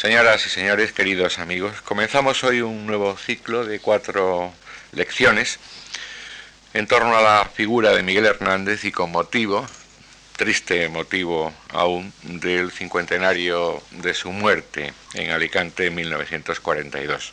[0.00, 4.50] Señoras y señores, queridos amigos, comenzamos hoy un nuevo ciclo de cuatro
[4.92, 5.58] lecciones
[6.72, 9.66] en torno a la figura de Miguel Hernández y con motivo,
[10.38, 17.32] triste motivo aún, del cincuentenario de su muerte en Alicante en 1942.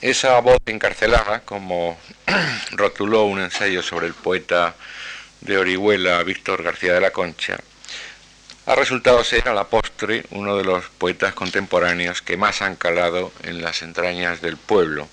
[0.00, 2.00] Esa voz encarcelada, como
[2.72, 4.74] rotuló un ensayo sobre el poeta
[5.40, 7.60] de Orihuela, Víctor García de la Concha,
[8.66, 13.32] ha resultado ser a la postre uno de los poetas contemporáneos que más han calado
[13.42, 15.08] en las entrañas del pueblo,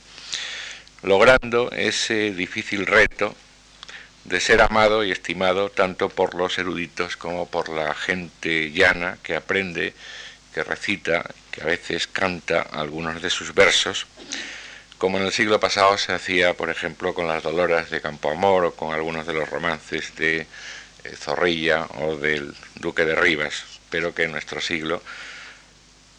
[1.02, 3.35] logrando ese difícil reto
[4.26, 9.35] de ser amado y estimado tanto por los eruditos como por la gente llana que
[9.35, 9.93] aprende,
[10.54, 14.05] que recita, que a veces canta algunos de sus versos,
[14.98, 18.73] como en el siglo pasado se hacía, por ejemplo, con las Doloras de Campoamor o
[18.73, 20.48] con algunos de los romances de
[21.16, 25.02] Zorrilla o del Duque de Rivas, pero que en nuestro siglo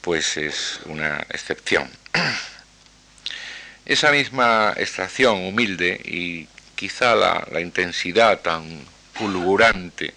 [0.01, 1.91] pues es una excepción.
[3.85, 10.15] Esa misma extracción humilde y quizá la, la intensidad tan fulgurante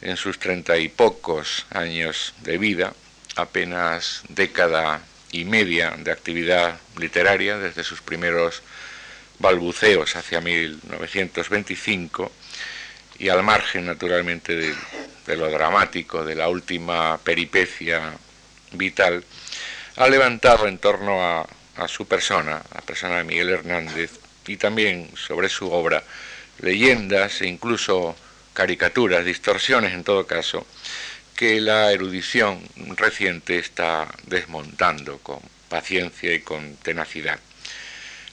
[0.00, 2.94] en sus treinta y pocos años de vida,
[3.36, 5.02] apenas década
[5.32, 8.62] y media de actividad literaria desde sus primeros
[9.38, 12.32] balbuceos hacia 1925,
[13.18, 18.12] y al margen naturalmente de, lo dramático de la última peripecia
[18.72, 19.24] vital,
[19.96, 24.12] ha levantado en torno a, a su persona, la persona de Miguel Hernández,
[24.46, 26.02] y también sobre su obra,
[26.60, 28.16] leyendas e incluso
[28.52, 30.66] caricaturas, distorsiones en todo caso,
[31.34, 32.60] que la erudición
[32.96, 37.38] reciente está desmontando con paciencia y con tenacidad.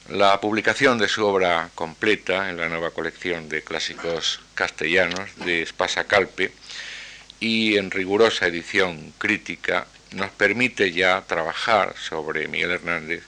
[0.10, 6.04] La publicación de su obra completa en la nueva colección de clásicos castellanos de Espasa
[6.04, 6.52] Calpe
[7.40, 13.24] y en rigurosa edición crítica nos permite ya trabajar sobre Miguel Hernández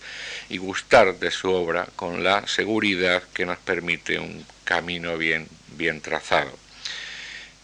[0.50, 5.47] y gustar de su obra con la seguridad que nos permite un camino bien,
[5.78, 6.52] bien trazado.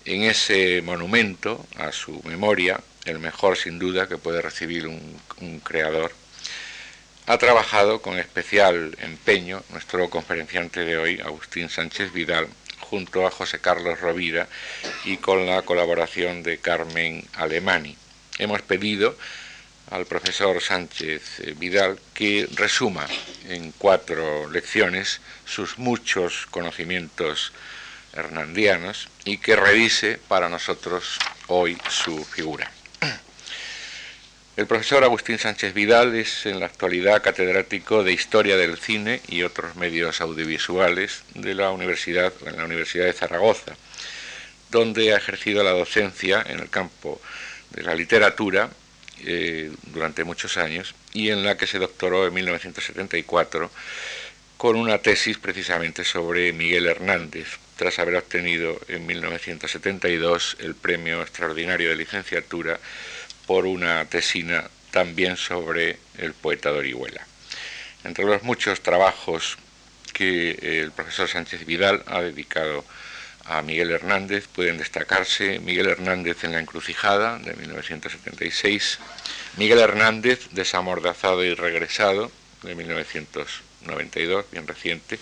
[0.06, 5.60] En ese monumento a su memoria, el mejor sin duda que puede recibir un, un
[5.60, 6.14] creador,
[7.32, 12.50] ha trabajado con especial empeño nuestro conferenciante de hoy, Agustín Sánchez Vidal,
[12.82, 14.50] junto a José Carlos Rovira
[15.06, 17.96] y con la colaboración de Carmen Alemani.
[18.38, 19.16] Hemos pedido
[19.92, 23.08] al profesor Sánchez Vidal que resuma
[23.48, 27.54] en cuatro lecciones sus muchos conocimientos
[28.12, 32.70] hernandianos y que revise para nosotros hoy su figura.
[34.58, 39.44] El profesor Agustín Sánchez Vidal es en la actualidad catedrático de Historia del Cine y
[39.44, 43.78] otros medios audiovisuales de la Universidad, en la Universidad de Zaragoza,
[44.70, 47.22] donde ha ejercido la docencia en el campo
[47.70, 48.70] de la literatura
[49.24, 53.72] eh, durante muchos años y en la que se doctoró en 1974
[54.58, 61.90] con una tesis precisamente sobre Miguel Hernández, tras haber obtenido en 1972 el premio extraordinario
[61.90, 62.82] de licenciatura
[63.46, 67.26] por una tesina también sobre el poeta de Orihuela.
[68.04, 69.58] Entre los muchos trabajos
[70.14, 72.84] que el profesor Sánchez Vidal ha dedicado
[73.46, 79.00] a Miguel Hernández pueden destacarse Miguel Hernández en la encrucijada de 1976,
[79.58, 82.32] Miguel Hernández desamordazado y regresado
[82.64, 85.20] de 1992, bien reciente,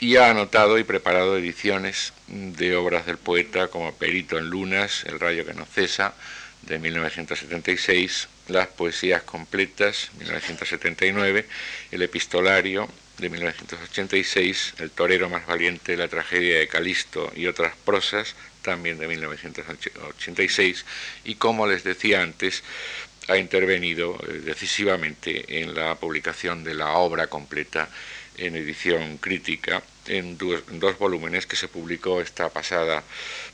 [0.00, 5.20] y ha anotado y preparado ediciones de obras del poeta como Perito en Lunas, El
[5.20, 6.14] rayo que no cesa,
[6.62, 11.46] de 1976, Las Poesías Completas, 1979,
[11.90, 18.34] El Epistolario, de 1986, El Torero Más Valiente, La Tragedia de Calisto y otras prosas,
[18.62, 20.84] también de 1986,
[21.24, 22.62] y como les decía antes,
[23.28, 27.88] ha intervenido eh, decisivamente en la publicación de la obra completa
[28.36, 33.02] en edición crítica en dos, volúmenes que se publicó esta pasada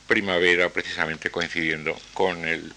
[0.07, 2.73] primavera, precisamente coincidiendo con el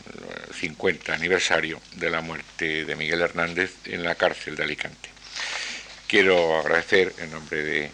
[0.54, 5.10] 50 aniversario de la muerte de Miguel Hernández en la cárcel de Alicante.
[6.08, 7.92] Quiero agradecer en nombre de,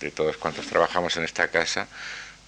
[0.00, 1.86] de todos cuantos trabajamos en esta casa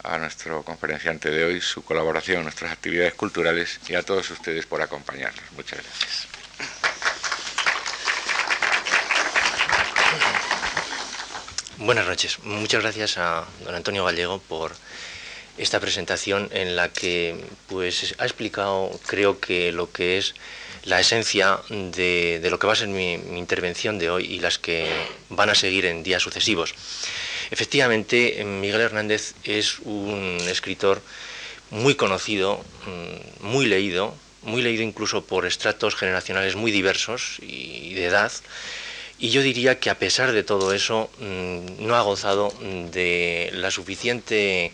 [0.02, 4.82] a nuestro conferenciante de hoy su colaboración nuestras actividades culturales y a todos ustedes por
[4.82, 5.44] acompañarnos.
[5.52, 6.41] Muchas gracias.
[11.78, 12.38] Buenas noches.
[12.44, 14.72] Muchas gracias a don Antonio Gallego por
[15.56, 17.34] esta presentación en la que
[17.66, 20.34] pues ha explicado creo que lo que es
[20.84, 24.86] la esencia de, lo que va a ser mi, intervención de hoy y las que
[25.30, 26.74] van a seguir en días sucesivos.
[27.50, 31.00] Efectivamente, Miguel Hernández es un escritor
[31.70, 38.06] muy conocido, mm, muy leído, muy leído incluso por estratos generacionales muy diversos y de
[38.06, 38.30] edad.
[39.22, 42.52] Y yo diría que a pesar de todo eso, mm, no ha gozado
[42.90, 44.72] de la suficiente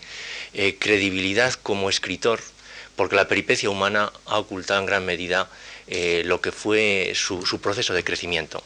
[0.55, 2.41] eh, credibilidad como escritor,
[2.97, 5.51] porque la peripecia humana ha ocultado en gran medida
[5.87, 8.63] eh, lo que fue su, proceso de crecimiento.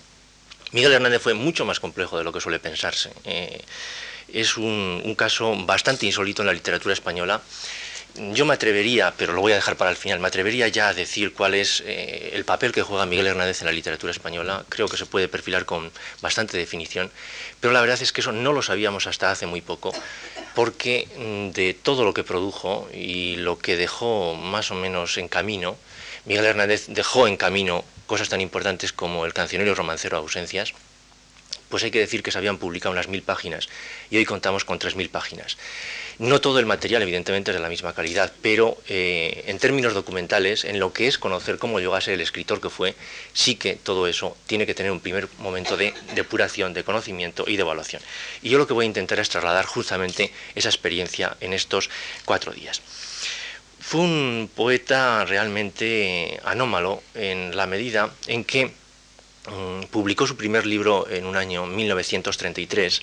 [0.70, 3.10] Miguel Hernández fue mucho más complejo de lo que suele pensarse.
[3.24, 3.60] Eh,
[4.32, 7.42] es un, caso bastante insólito en la literatura española
[8.14, 10.94] yo me atrevería, pero lo voy a dejar para el final, me atrevería ya a
[10.94, 14.64] decir cuál es eh, el papel que juega Miguel Hernández en la literatura española.
[14.68, 17.10] Creo que se puede perfilar con bastante definición,
[17.60, 19.92] pero la verdad es que eso no lo sabíamos hasta hace muy poco,
[20.54, 25.28] porque mm, de todo lo que produjo y lo que dejó más o menos en
[25.28, 25.76] camino,
[26.26, 30.74] Miguel Hernández dejó en camino cosas tan importantes como el cancionero romancero Ausencias,
[31.70, 33.70] pues hay que decir que se habían publicado unas mil páginas
[34.10, 35.56] y hoy contamos con tres mil páginas.
[36.18, 40.64] No todo el material, evidentemente, es de la misma calidad, pero eh, en términos documentales,
[40.64, 42.94] en lo que es conocer cómo llegó a ser el escritor que fue,
[43.32, 47.56] sí que todo eso tiene que tener un primer momento de depuración, de conocimiento y
[47.56, 48.02] de evaluación.
[48.42, 51.88] Y yo lo que voy a intentar es trasladar justamente esa experiencia en estos
[52.24, 52.82] cuatro días.
[53.80, 61.08] Fue un poeta realmente anómalo en la medida en que mm, publicó su primer libro
[61.10, 63.02] en un año 1933,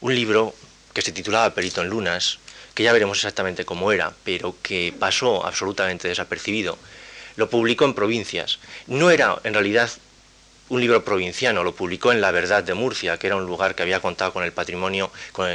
[0.00, 0.54] un libro
[0.92, 2.38] que se titulaba Perito en Lunas,
[2.78, 6.78] que ya veremos exactamente cómo era, pero que pasó absolutamente desapercibido.
[7.34, 8.60] Lo publicó en provincias.
[8.86, 9.90] No era en realidad
[10.68, 13.82] un libro provinciano, lo publicó en La Verdad de Murcia, que era un lugar que
[13.82, 15.10] había contado con el patrimonio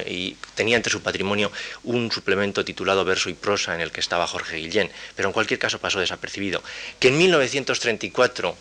[0.05, 1.49] y tenía entre su patrimonio
[1.85, 5.61] un suplemento titulado Verso y Prosa en el que estaba Jorge Guillén, pero en cualquier
[5.61, 6.61] caso pasó desapercibido.
[6.99, 8.53] Que en 1934,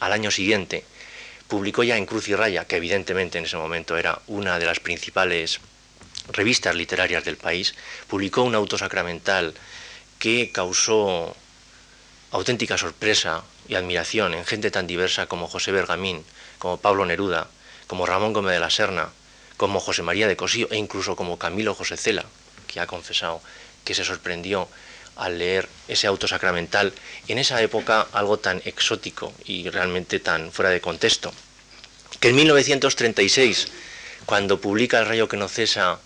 [0.00, 0.82] al año siguiente,
[1.46, 4.80] publicó ya en Cruz y Raya, que evidentemente en ese momento era una de las
[4.80, 5.60] principales
[6.28, 7.74] revistas literarias del país,
[8.08, 9.54] publicó un auto sacramental
[10.18, 11.36] que causó
[12.30, 16.24] auténtica sorpresa y admiración en gente tan diversa como José Bergamín,
[16.58, 17.48] como Pablo Neruda,
[17.86, 19.10] como Ramón Gómez de la Serna,
[19.56, 22.24] como José María de Cosío e incluso como Camilo José Cela,
[22.66, 23.40] que ha confesado
[23.84, 24.68] que se sorprendió
[25.16, 26.92] al leer ese auto sacramental,
[27.28, 31.32] en esa época algo tan exótico y realmente tan fuera de contexto.
[32.18, 33.68] Que en 1936,
[34.26, 36.00] cuando publica El rayo que no cesa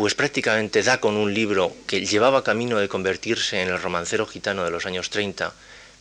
[0.00, 4.64] pues prácticamente da con un libro que llevaba camino de convertirse en el romancero gitano
[4.64, 5.52] de los años 30,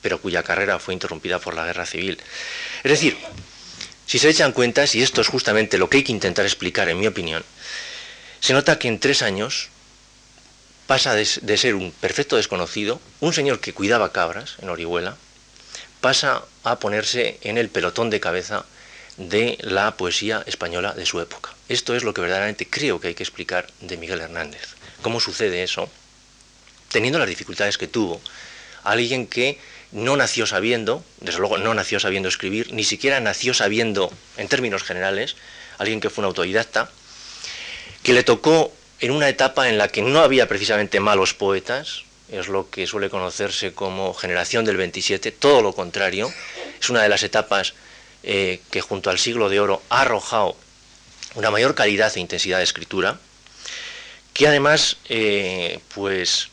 [0.01, 2.17] pero cuya carrera fue interrumpida por la guerra civil.
[2.81, 3.17] Es decir,
[4.05, 6.97] si se echan cuentas, y esto es justamente lo que hay que intentar explicar, en
[6.97, 7.43] mi opinión,
[8.39, 9.67] se nota que en tres años
[10.87, 15.17] pasa de, de ser un perfecto desconocido, un señor que cuidaba cabras en Orihuela,
[15.99, 18.65] pasa a ponerse en el pelotón de cabeza
[19.19, 21.53] de la poesía española de su época.
[21.67, 24.75] Esto es lo que verdaderamente creo que hay que explicar de Miguel Hernández.
[25.01, 25.89] ¿Cómo sucede eso?
[26.89, 28.21] Teniendo las dificultades que tuvo,
[28.83, 29.59] alguien que
[29.91, 34.83] no nació sabiendo, desde luego no nació sabiendo escribir, ni siquiera nació sabiendo, en términos
[34.83, 35.35] generales,
[35.77, 36.89] alguien que fue un autodidacta,
[38.03, 42.47] que le tocó en una etapa en la que no había precisamente malos poetas, es
[42.47, 46.31] lo que suele conocerse como generación del 27, todo lo contrario,
[46.79, 47.73] es una de las etapas
[48.23, 50.55] eh, que junto al siglo de oro ha arrojado
[51.35, 53.19] una mayor calidad e intensidad de escritura,
[54.33, 56.49] que además, eh, pues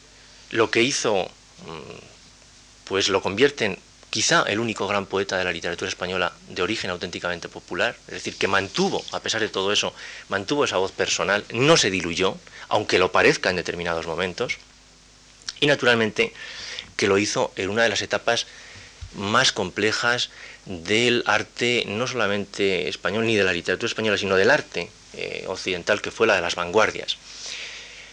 [0.51, 1.25] lo que hizo,
[1.67, 3.79] mm, pues lo convierte en
[4.11, 8.37] quizá el único gran poeta de la literatura española de origen auténticamente popular, es decir,
[8.37, 9.93] que mantuvo, a pesar de todo eso,
[10.29, 12.37] mantuvo esa voz personal, no se diluyó,
[12.69, 14.59] aunque lo parezca en determinados momentos,
[15.61, 16.33] y naturalmente
[16.97, 18.47] que lo hizo en una de las etapas
[19.17, 20.31] más complejas
[20.67, 26.01] del arte, no solamente español ni de la literatura española, sino del arte eh, occidental,
[26.01, 27.17] que fue la de las vanguardias.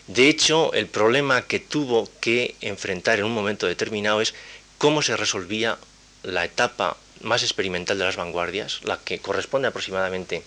[0.08, 4.34] De hecho, el problema que tuvo que enfrentar en un momento determinado es
[4.78, 5.78] cómo se resolvía
[6.24, 10.44] la etapa más experimental de las vanguardias, la que corresponde aproximadamente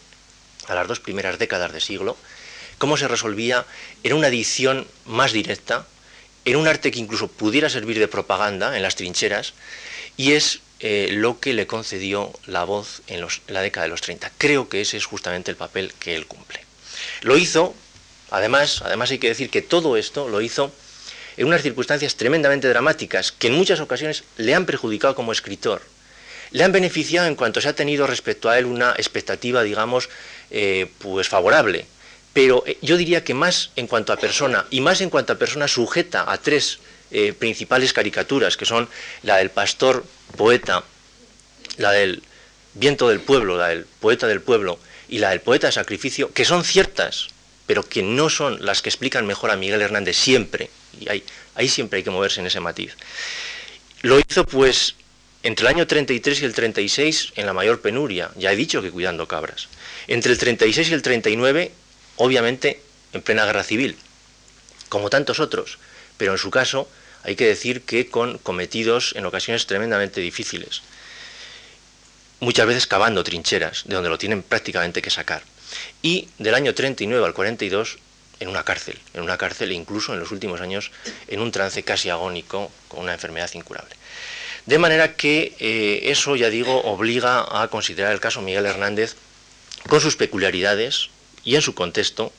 [0.68, 2.16] a las dos primeras décadas de siglo,
[2.78, 3.64] cómo se resolvía
[4.02, 5.86] en una edición más directa,
[6.44, 9.54] en un arte que incluso pudiera servir de propaganda en las trincheras,
[10.16, 14.30] y es eh, lo que le concedió la voz en, la década de los 30.
[14.36, 16.60] Creo que ese es justamente el papel que él cumple.
[17.22, 17.74] Lo hizo,
[18.30, 20.70] además, además hay que decir que todo esto lo hizo
[21.36, 25.82] en unas circunstancias tremendamente dramáticas que en muchas ocasiones le han perjudicado como escritor.
[26.50, 30.08] Le han beneficiado en cuanto se ha tenido respecto a él una expectativa, digamos,
[30.50, 31.86] eh, pues favorable.
[32.32, 35.38] Pero eh, yo diría que más en cuanto a persona, y más en cuanto a
[35.38, 36.78] persona sujeta a tres
[37.10, 38.88] eh, principales caricaturas, que son
[39.22, 40.04] la del pastor
[40.36, 40.84] poeta,
[41.76, 42.22] la del
[42.74, 46.44] viento del pueblo, la del poeta del pueblo y la del poeta de sacrificio, que
[46.44, 47.28] son ciertas,
[47.66, 50.70] pero que no son las que explican mejor a Miguel Hernández siempre,
[51.00, 52.96] y ahí, ahí siempre hay que moverse en ese matiz.
[54.02, 54.94] Lo hizo pues
[55.42, 58.90] entre el año 33 y el 36 en la mayor penuria, ya he dicho que
[58.90, 59.68] cuidando cabras.
[60.08, 61.70] Entre el 36 y el 39,
[62.16, 62.80] obviamente,
[63.12, 63.96] en plena guerra civil,
[64.88, 65.78] como tantos otros,
[66.16, 66.88] pero en su caso
[67.22, 70.82] hay que decir que con cometidos en ocasiones tremendamente difíciles,
[72.40, 75.42] muchas veces cavando trincheras, de donde lo tienen prácticamente que sacar.
[76.02, 77.98] Y del año 39 al 42
[78.38, 80.90] en una cárcel, en una cárcel e incluso en los últimos años
[81.28, 83.94] en un trance casi agónico con una enfermedad incurable.
[84.66, 89.14] De manera que eh, eso, ya digo, obliga a considerar el caso Miguel Hernández
[89.88, 91.10] con sus peculiaridades
[91.44, 92.32] y en su contexto,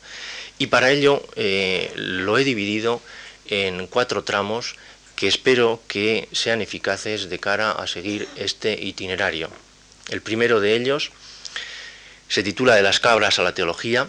[0.60, 3.02] y para ello eh, lo he dividido
[3.50, 4.76] en cuatro tramos
[5.16, 9.50] que espero que sean eficaces de cara a seguir este itinerario.
[10.10, 11.12] El primero de ellos
[12.30, 14.08] se titula De las cabras a la teología,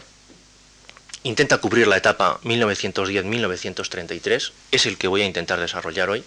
[1.22, 6.24] intenta cubrir la etapa 1910-1933, es el que voy a intentar desarrollar hoy.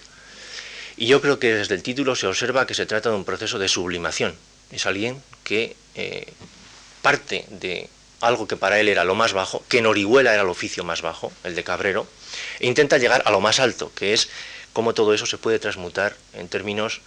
[0.97, 3.59] Y yo creo que desde el título se observa que se trata de un proceso
[3.59, 4.35] de sublimación.
[4.71, 6.31] Es alguien que eh,
[7.01, 7.89] parte de
[8.19, 11.01] algo que para él era lo más bajo, que en Orihuela era el oficio más
[11.01, 12.07] bajo, el de cabrero,
[12.59, 14.29] e intenta llegar a lo más alto, que es
[14.73, 17.01] cómo todo eso se puede transmutar en términos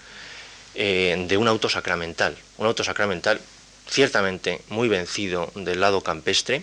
[0.74, 2.36] eh, de un auto sacramental.
[2.58, 3.40] Un auto sacramental
[3.88, 6.62] ciertamente muy vencido del lado campestre,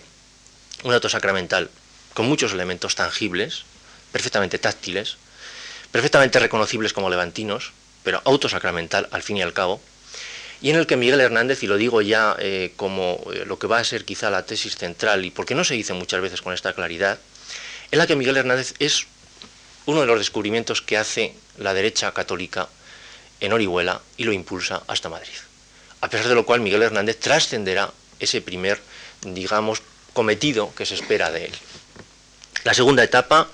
[0.84, 1.70] un auto sacramental
[2.14, 3.64] con muchos elementos tangibles,
[4.10, 5.16] perfectamente táctiles,
[5.90, 9.80] perfectamente reconocibles como levantinos, pero autosacramental al fin y al cabo,
[10.60, 13.66] y en el que Miguel Hernández, y lo digo ya eh, como eh, lo que
[13.66, 16.52] va a ser quizá la tesis central, y porque no se dice muchas veces con
[16.54, 17.18] esta claridad,
[17.92, 19.06] en la que Miguel Hernández es
[19.86, 22.68] uno de los descubrimientos que hace la derecha católica
[23.40, 25.28] en Orihuela y lo impulsa hasta Madrid.
[26.00, 28.80] A pesar de lo cual Miguel Hernández trascenderá ese primer,
[29.20, 29.82] digamos,
[30.14, 31.52] cometido que se espera de él.
[32.64, 33.48] La segunda etapa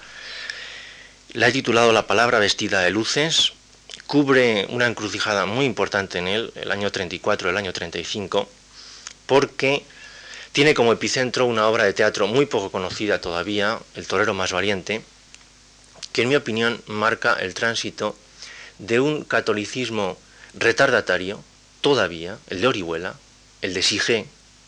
[1.33, 3.53] la he titulado La palabra vestida de luces.
[4.07, 8.49] Cubre una encrucijada muy importante en él, el año 34, el año 35,
[9.27, 9.85] porque
[10.59, 15.03] tiene como epicentro una obra de teatro muy poco conocida todavía, El torero más valiente,
[16.13, 18.17] que en mi opinión marca el tránsito
[18.81, 20.19] de un catolicismo
[20.55, 21.41] retardatario,
[21.81, 23.15] todavía, el de Orihuela,
[23.63, 24.27] el de Sige,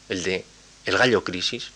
[0.08, 0.44] el de
[0.86, 1.72] El Gallo Crisis,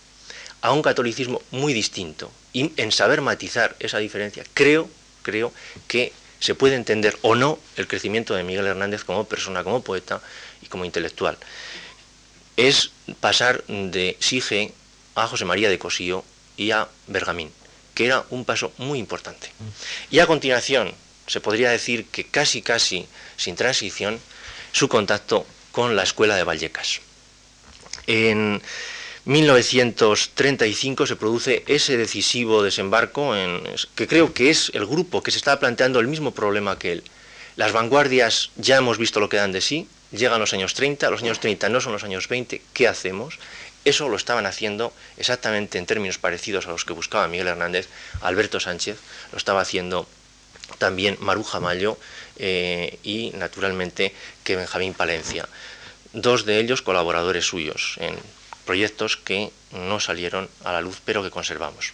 [0.61, 4.89] a un catolicismo muy distinto, y en saber matizar esa diferencia, creo,
[5.23, 5.53] creo
[5.89, 10.21] que se puede entender o no el crecimiento de Miguel Hernández como persona, como poeta
[10.63, 11.37] y como intelectual.
[12.57, 14.73] Es pasar de Sige
[15.15, 16.25] a José María de Cosío
[16.57, 17.51] y a Bergamín,
[17.95, 19.51] que era un paso muy importante.
[20.11, 20.95] Y a continuación,
[21.27, 23.07] se podría decir que casi, casi
[23.37, 24.21] sin transición,
[24.73, 27.01] su contacto con la escuela de Vallecas.
[28.07, 28.61] En
[29.25, 33.63] 1935 se produce ese decisivo desembarco, en,
[33.95, 37.05] que creo que es el grupo que se está planteando el mismo problema que él.
[37.57, 41.23] Las vanguardias ya hemos visto lo que dan de sí, llegan los años 30, los
[41.23, 43.39] años 30 no son los años 20, ¿qué hacemos?
[43.85, 47.89] Eso lo estaban haciendo exactamente en términos parecidos a los que buscaba Miguel Hernández,
[48.23, 48.99] Alberto Sánchez,
[49.33, 50.07] lo estaba haciendo
[50.79, 51.99] también Maruja Mayo
[52.37, 55.47] eh, y naturalmente que Benjamín Palencia,
[56.15, 58.17] dos de ellos colaboradores suyos en
[58.65, 61.93] proyectos que no salieron a la luz, pero que conservamos.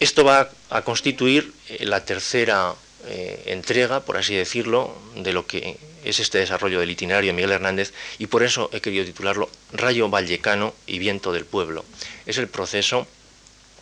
[0.00, 2.74] Esto va a constituir eh, la tercera
[3.06, 7.52] eh, entrega, por así decirlo, de lo que es este desarrollo del itinerario de Miguel
[7.52, 11.84] Hernández y por eso he querido titularlo Rayo Vallecano y Viento del Pueblo.
[12.26, 13.06] Es el proceso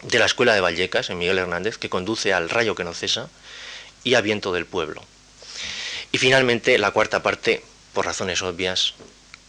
[0.03, 3.29] de la Escuela de Vallecas en Miguel Hernández que conduce al rayo que no cesa
[4.05, 5.03] y a Viento del Pueblo.
[6.11, 7.63] Y finalmente la cuarta parte,
[7.93, 8.95] por razones obvias,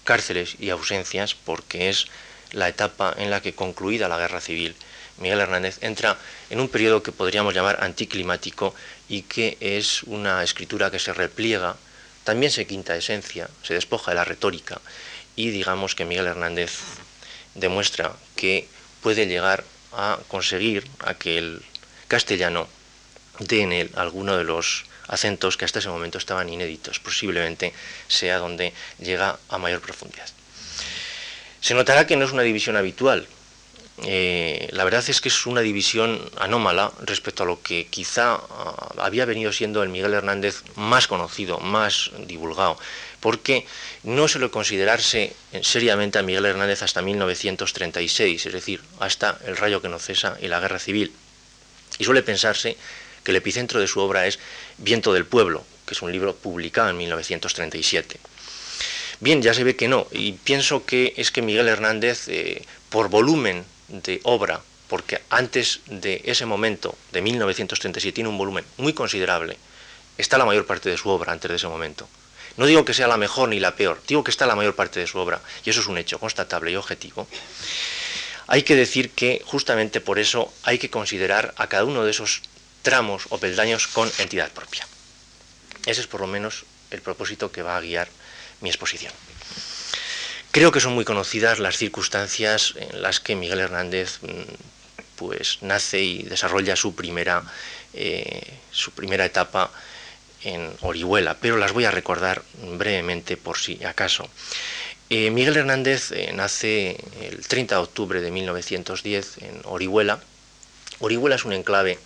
[0.03, 2.07] cárceles y ausencias, porque es
[2.51, 4.75] la etapa en la que, concluida la guerra civil,
[5.17, 6.17] Miguel Hernández entra
[6.49, 8.73] en un periodo que podríamos llamar anticlimático
[9.10, 11.75] y que es una escritura que se repliega,
[12.24, 14.81] también se quinta esencia, se despoja de la retórica
[15.36, 16.79] y digamos que Miguel Hernández
[17.55, 18.67] demuestra que
[19.01, 21.62] puede llegar a conseguir a que el
[22.07, 22.67] castellano
[23.39, 27.74] dé en él alguno de los acentos que hasta ese momento estaban inéditos, posiblemente
[28.07, 30.27] sea donde llega a mayor profundidad.
[31.62, 33.27] Se notará que no es una división habitual.
[34.01, 38.93] Eh, la verdad es que es una división anómala respecto a lo que quizá ah,
[38.97, 42.77] había venido siendo el Miguel Hernández más conocido, más divulgado,
[43.19, 43.67] porque
[44.01, 49.89] no suele considerarse seriamente a Miguel Hernández hasta 1936, es decir, hasta el rayo que
[49.89, 51.13] no cesa y la guerra civil.
[52.00, 52.75] Y suele pensarse
[53.23, 54.39] que el epicentro de su obra es
[54.79, 58.19] Viento del Pueblo, que es un libro publicado en 1937.
[59.19, 63.09] Bien, ya se ve que no, y pienso que es que Miguel Hernández, eh, por
[63.09, 69.57] volumen de obra, porque antes de ese momento, de 1937, tiene un volumen muy considerable
[70.17, 72.07] está la mayor parte de su obra antes de ese momento.
[72.57, 74.99] No digo que sea la mejor ni la peor, digo que está la mayor parte
[74.99, 77.27] de su obra, y eso es un hecho constatable y objetivo.
[78.47, 82.41] Hay que decir que justamente por eso hay que considerar a cada uno de esos
[82.83, 84.85] tramos o peldaños con entidad propia.
[85.85, 88.09] Ese es por lo menos el propósito que va a guiar
[88.61, 89.13] mi exposición.
[90.53, 94.27] Creo que son muy conocidas las circunstancias en las que Miguel Hernández mm,
[95.15, 97.41] pues, nace y desarrolla su primera,
[97.95, 99.72] eh, su primera etapa
[100.43, 102.43] en Orihuela, pero las voy a recordar
[102.77, 104.29] brevemente por si acaso.
[105.10, 110.19] Eh, Miguel Hernández eh, nace el 30 de octubre de 1910 en Orihuela.
[111.00, 111.98] Orihuela es un enclave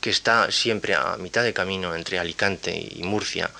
[0.00, 3.50] que está siempre a mitad de camino entre Alicante y Murcia.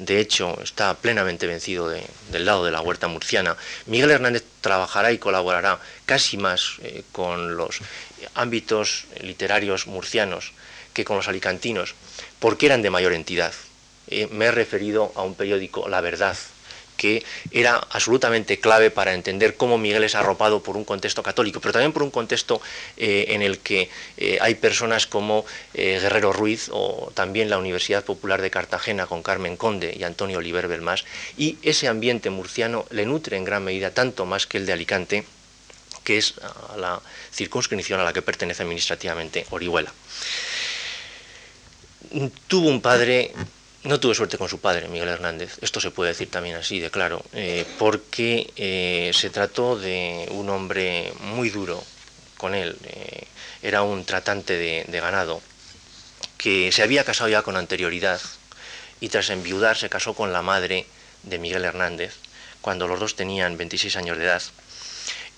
[0.00, 3.58] De hecho, está plenamente vencido del lado de la huerta murciana.
[3.84, 7.80] Miguel Hernández trabajará y colaborará casi más eh, con los
[8.34, 10.52] ámbitos literarios murcianos
[10.94, 11.94] que con los alicantinos,
[12.38, 13.52] porque eran de mayor entidad.
[14.06, 16.34] Eh, me he referido a un periódico, La Verdad,
[17.00, 21.72] que era absolutamente clave para entender cómo Miguel es arropado por un contexto católico, pero
[21.72, 22.60] también por un contexto
[22.98, 23.88] eh, en el que
[24.18, 29.56] eh, hay personas como Guerrero Ruiz o también la Universidad Popular de Cartagena con Carmen
[29.56, 31.06] Conde y Antonio Oliver Belmás,
[31.38, 35.24] y ese ambiente murciano le nutre en gran medida tanto más que el de Alicante,
[36.04, 36.34] que es
[36.76, 37.00] la
[37.32, 39.90] circunscripción a la que pertenece administrativamente Orihuela.
[42.46, 43.32] Tuvo un padre
[43.84, 46.90] no tuve suerte con su padre, Miguel Hernández, esto se puede decir también así de
[46.90, 51.82] claro, eh, porque eh, se trató de un hombre muy duro
[52.36, 53.24] con él, eh,
[53.62, 55.40] era un tratante de, ganado,
[56.36, 58.20] que se había casado ya con anterioridad
[59.00, 60.86] y tras enviudar se casó con la madre
[61.22, 62.16] de Miguel Hernández,
[62.60, 64.42] cuando los dos tenían 26 años de edad.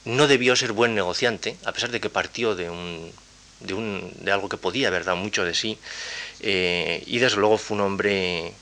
[0.04, 3.12] No debió ser buen negociante, a pesar de que partió de, un,
[3.62, 5.78] de, algo que podía haber dado mucho de sí,
[6.40, 8.52] eh, y desde luego fue un hombre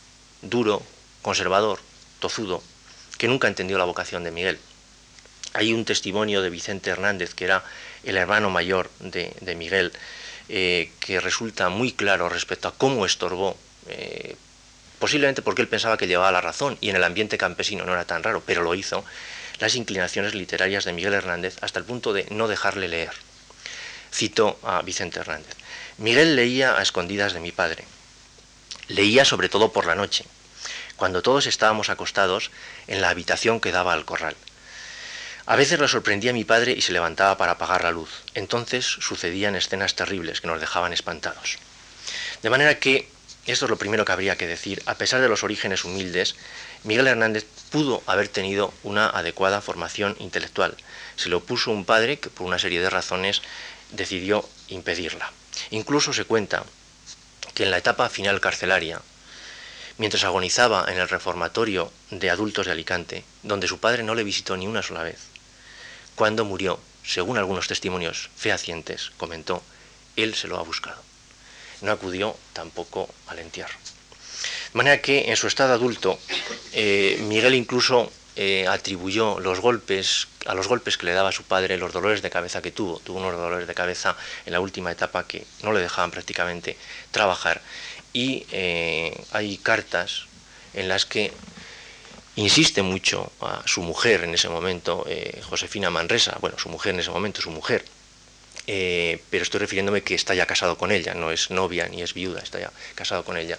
[0.42, 0.82] duro,
[1.22, 1.80] conservador,
[2.18, 2.62] tozudo,
[3.18, 4.58] que nunca entendió la vocación de Miguel.
[5.52, 7.64] Hay un testimonio de Vicente Hernández, que era
[8.04, 9.92] el hermano mayor de, Miguel,
[10.48, 13.56] eh, que resulta muy claro respecto a cómo estorbó,
[13.88, 14.36] eh,
[14.98, 18.04] posiblemente porque él pensaba que llevaba la razón y en el ambiente campesino no era
[18.04, 19.04] tan raro, pero lo hizo,
[19.58, 23.29] las inclinaciones literarias de Miguel Hernández hasta el punto de no dejarle leer.
[24.12, 25.56] Cito a Vicente Hernández.
[25.98, 27.84] Miguel leía a escondidas de mi padre.
[28.88, 30.24] Leía sobre todo por la noche,
[30.96, 32.50] cuando todos estábamos acostados
[32.86, 34.36] en la habitación que daba al corral.
[35.46, 38.10] A veces lo sorprendía mi padre y se levantaba para apagar la luz.
[38.34, 41.58] Entonces sucedían escenas terribles que nos dejaban espantados.
[42.42, 43.08] De manera que,
[43.46, 46.36] esto es lo primero que habría que decir, a pesar de los orígenes humildes,
[46.84, 50.76] Miguel Hernández pudo haber tenido una adecuada formación intelectual.
[51.16, 53.42] Se lo puso un padre que por una serie de razones
[53.92, 55.32] decidió impedirla.
[55.70, 56.64] Incluso se cuenta
[57.54, 59.00] que en la etapa final carcelaria,
[59.98, 64.56] mientras agonizaba en el reformatorio de adultos de Alicante, donde su padre no le visitó
[64.56, 65.18] ni una sola vez,
[66.14, 69.62] cuando murió, según algunos testimonios fehacientes, comentó,
[70.16, 71.02] él se lo ha buscado.
[71.80, 73.78] No acudió tampoco al entierro.
[74.72, 76.18] De manera que en su estado adulto,
[76.72, 81.76] eh, Miguel incluso eh, atribuyó los golpes, a los golpes que le daba su padre,
[81.76, 82.98] los dolores de cabeza que tuvo.
[83.00, 86.78] Tuvo unos dolores de cabeza en la última etapa que no le dejaban prácticamente
[87.10, 87.60] trabajar.
[88.14, 90.24] Y eh, hay cartas
[90.72, 91.32] en las que
[92.36, 97.00] insiste mucho a su mujer en ese momento, eh, Josefina Manresa, bueno, su mujer en
[97.00, 97.84] ese momento, su mujer,
[98.66, 102.40] pero estoy refiriéndome que está ya casado con ella, no es novia ni es viuda,
[102.40, 103.58] está ya casado con ella.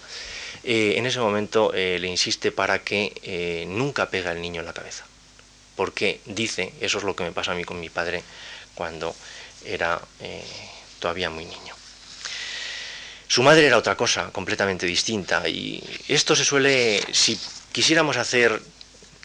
[0.64, 4.68] Eh, en ese momento eh, le insiste para que eh, nunca pega al niño en
[4.68, 5.06] la cabeza,
[5.76, 8.24] porque dice, eso es lo que me pasa a mí con mi padre
[8.76, 9.16] cuando
[9.66, 10.00] era
[11.00, 11.76] todavía muy niño.
[13.28, 17.40] Su madre era otra cosa, completamente distinta, y esto se suele, si
[17.72, 18.62] quisiéramos hacer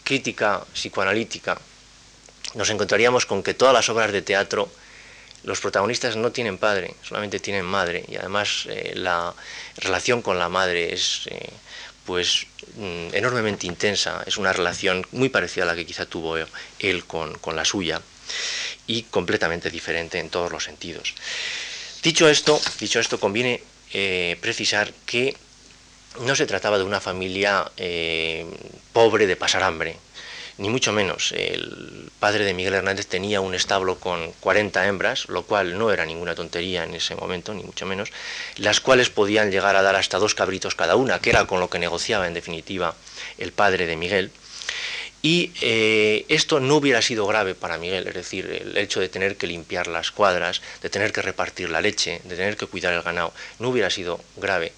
[0.05, 1.59] crítica psicoanalítica,
[2.55, 4.71] nos encontraríamos con que todas las obras de teatro
[5.47, 8.05] los protagonistas no tienen padre, solamente tienen madre.
[8.09, 9.33] Y además eh, la
[9.77, 11.51] relación con la madre es eh,
[12.05, 17.05] pues mm, enormemente intensa, es una relación muy parecida a la que quizá tuvo él
[17.07, 18.03] con, la suya
[18.89, 21.15] y completamente diferente en todos los sentidos.
[22.03, 25.37] Dicho esto, dicho esto conviene eh, precisar que
[26.23, 27.71] no se trataba de una familia
[28.93, 29.97] pobre de pasar hambre,
[30.59, 31.33] ni mucho menos.
[31.33, 36.07] El padre de Miguel Hernández tenía un establo con 40 hembras, lo cual no era
[36.07, 38.11] ninguna tontería en ese momento, ni mucho menos,
[38.57, 41.69] las cuales podían llegar a dar hasta dos cabritos cada una, que era con lo
[41.69, 42.95] que negociaba en definitiva
[43.39, 44.31] el padre de Miguel.
[45.23, 49.37] Y eh, esto no hubiera sido grave para Miguel, es decir, el hecho de tener
[49.37, 53.03] que limpiar las cuadras, de tener que repartir la leche, de tener que cuidar el
[53.03, 54.73] ganado, no hubiera sido grave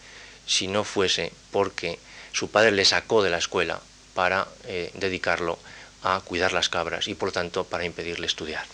[0.47, 1.99] si no fuese porque
[2.33, 3.81] su padre le sacó de la escuela
[4.15, 5.59] para eh, dedicarlo
[6.03, 8.65] a cuidar las cabras y por lo tanto para impedirle estudiar.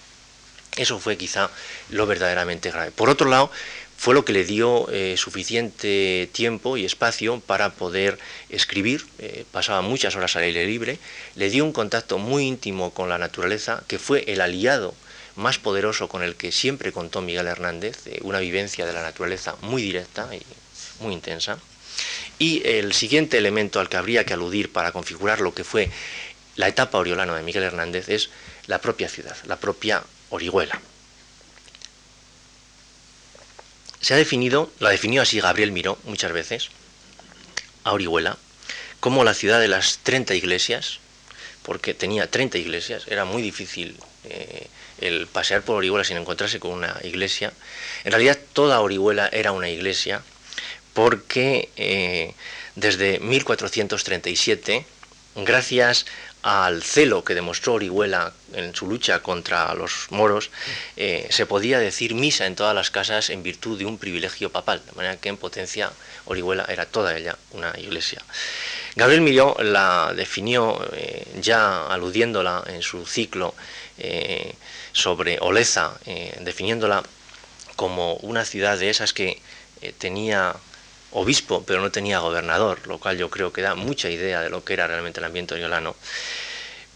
[0.76, 1.50] Eso fue quizá
[1.90, 2.90] lo verdaderamente grave.
[2.90, 3.50] Por otro lado,
[3.96, 8.18] fue lo que le dio eh, suficiente tiempo y espacio para poder
[8.50, 10.98] escribir, eh, pasaba muchas horas al aire libre,
[11.36, 14.94] le dio un contacto muy íntimo con la naturaleza, que fue el aliado
[15.36, 19.82] más poderoso con el que siempre contó Miguel Hernández, una vivencia de la naturaleza muy
[19.82, 20.42] directa y
[21.02, 21.58] muy intensa.
[22.38, 25.90] Y el siguiente elemento al que habría que aludir para configurar lo que fue
[26.56, 28.30] la etapa oriolana de Miguel Hernández es
[28.66, 30.80] la propia ciudad, la propia Orihuela.
[34.00, 36.68] Se ha definido, la definió así Gabriel Miró muchas veces,
[37.84, 38.36] a Orihuela,
[39.00, 40.98] como la ciudad de las 30 iglesias,
[41.62, 44.66] porque tenía 30 iglesias, era muy difícil eh,
[44.98, 47.52] el pasear por Orihuela sin encontrarse con una iglesia.
[48.04, 50.22] En realidad toda Orihuela era una iglesia,
[50.92, 52.34] porque eh,
[52.76, 54.84] desde 1437,
[55.36, 56.06] gracias
[56.44, 60.50] al celo que demostró Orihuela en su lucha contra los moros,
[60.94, 64.82] eh, se podía decir misa en todas las casas en virtud de un privilegio papal,
[64.84, 65.90] de manera que en potencia
[66.26, 68.22] Orihuela era toda ella una iglesia.
[68.94, 73.54] Gabriel Milló la definió eh, ya aludiéndola en su ciclo
[73.96, 74.54] eh,
[74.92, 75.98] sobre Oleza,
[76.40, 77.02] definiéndola
[77.74, 79.40] como una ciudad de esas que
[79.98, 80.54] tenía
[81.14, 84.64] obispo, pero no tenía gobernador, lo cual yo creo que da mucha idea de lo
[84.64, 85.96] que era realmente el ambiente oriolano,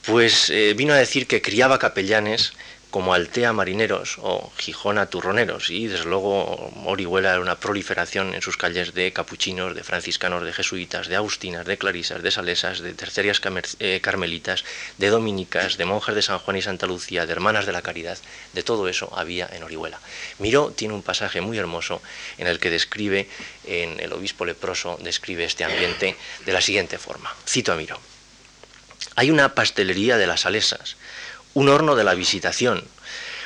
[0.06, 2.52] pues eh, vino a decir que criaba capellanes
[2.90, 8.56] como Altea marineros o Gijona turroneros y desde luego Orihuela era una proliferación en sus
[8.56, 13.42] calles de capuchinos, de franciscanos, de jesuitas, de agustinas, de clarisas, de salesas, de tercerias
[13.80, 14.64] eh, carmelitas,
[14.96, 18.18] de dominicas, de monjas de San Juan y Santa Lucía, de hermanas de la caridad,
[18.54, 20.00] de todo eso había en Orihuela.
[20.38, 22.00] Miró tiene un pasaje muy hermoso
[22.38, 23.28] en el que describe,
[23.64, 27.34] en el obispo leproso, describe este ambiente de la siguiente forma.
[27.46, 28.00] Cito a Miró.
[29.14, 30.96] Hay una pastelería de las salesas,
[31.58, 32.84] un horno de la visitación,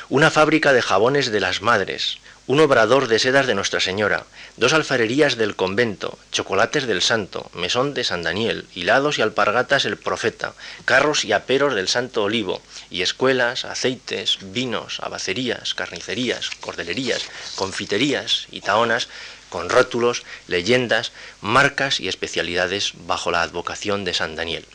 [0.07, 4.73] una fábrica de jabones de las madres, un obrador de sedas de Nuestra Señora, dos
[4.73, 10.53] alfarerías del convento, chocolates del santo, mesón de San Daniel, hilados y alpargatas el profeta,
[10.85, 17.23] carros y aperos del Santo Olivo, y escuelas, aceites, vinos, abacerías, carnicerías, cordelerías,
[17.55, 19.07] confiterías y taonas,
[19.49, 24.67] con rótulos, leyendas, marcas y especialidades bajo la advocación de San Daniel.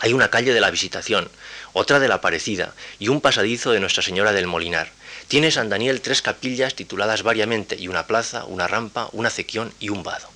[0.00, 1.28] Hay una calle de la Visitación,
[1.72, 4.90] otra de la Aparecida y un pasadizo de Nuestra Señora del Molinar.
[5.28, 9.90] Tiene San Daniel tres capillas tituladas variamente y una plaza, una rampa, una acequión y
[9.90, 10.28] un vado.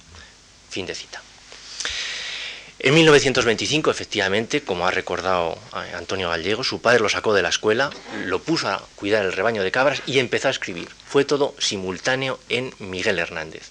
[0.70, 1.22] Fin de cita.
[2.84, 7.50] En 1925, efectivamente, como ha recordado eh, Antonio Gallego, su padre lo sacó de la
[7.50, 7.90] escuela,
[8.24, 10.88] lo puso a cuidar el rebaño de cabras y empezó a escribir.
[11.06, 13.70] Fue todo simultáneo en Miguel Hernández.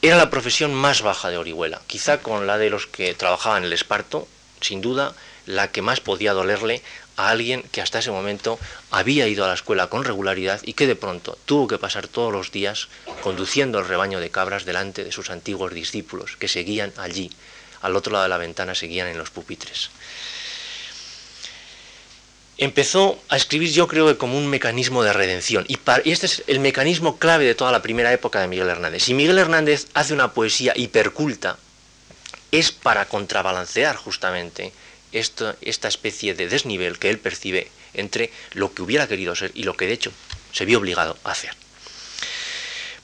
[0.00, 3.66] Era la profesión más baja de Orihuela, quizá con la de los que trabajaban en
[3.66, 4.26] el esparto,
[4.62, 5.14] sin duda
[5.50, 6.82] la que más podía dolerle
[7.16, 8.58] a alguien que hasta ese momento
[8.90, 12.32] había ido a la escuela con regularidad y que de pronto tuvo que pasar todos
[12.32, 12.88] los días
[13.22, 17.30] conduciendo el rebaño de cabras delante de sus antiguos discípulos que seguían allí,
[17.82, 19.90] al otro lado de la ventana seguían en los pupitres.
[22.56, 26.44] Empezó a escribir yo creo que como un mecanismo de redención y, y este es
[26.46, 29.02] el mecanismo clave de toda la primera época de Miguel Hernández.
[29.02, 31.56] Si Miguel Hernández hace una poesía hiperculta,
[32.52, 34.72] es para contrabalancear justamente
[35.12, 39.76] esta, especie de desnivel que él percibe entre lo que hubiera querido ser y lo
[39.76, 40.12] que de hecho
[40.52, 41.50] se vio obligado a hacer.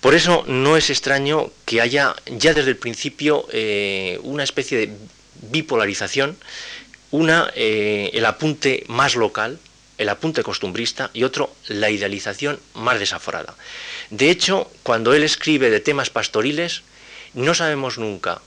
[0.01, 4.91] Por eso no es extraño que haya ya desde el principio eh, una especie de
[5.51, 6.37] bipolarización,
[7.11, 9.59] una eh, el apunte más local,
[9.99, 13.57] el apunte costumbrista y otro la idealización más desaforada.
[14.11, 16.83] De hecho, cuando él escribe de temas pastoriles,
[17.35, 18.41] no sabemos nunca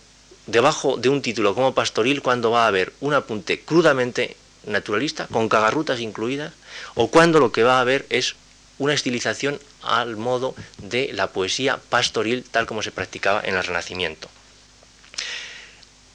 [0.51, 4.35] debajo de un título como pastoril cuando va a haber un apunte crudamente
[4.65, 6.53] naturalista, con cagarrutas incluidas,
[6.95, 8.35] o cuando lo que va a haber es
[8.77, 14.29] una estilización al modo de la poesía pastoril tal como se practicaba en el Renacimiento.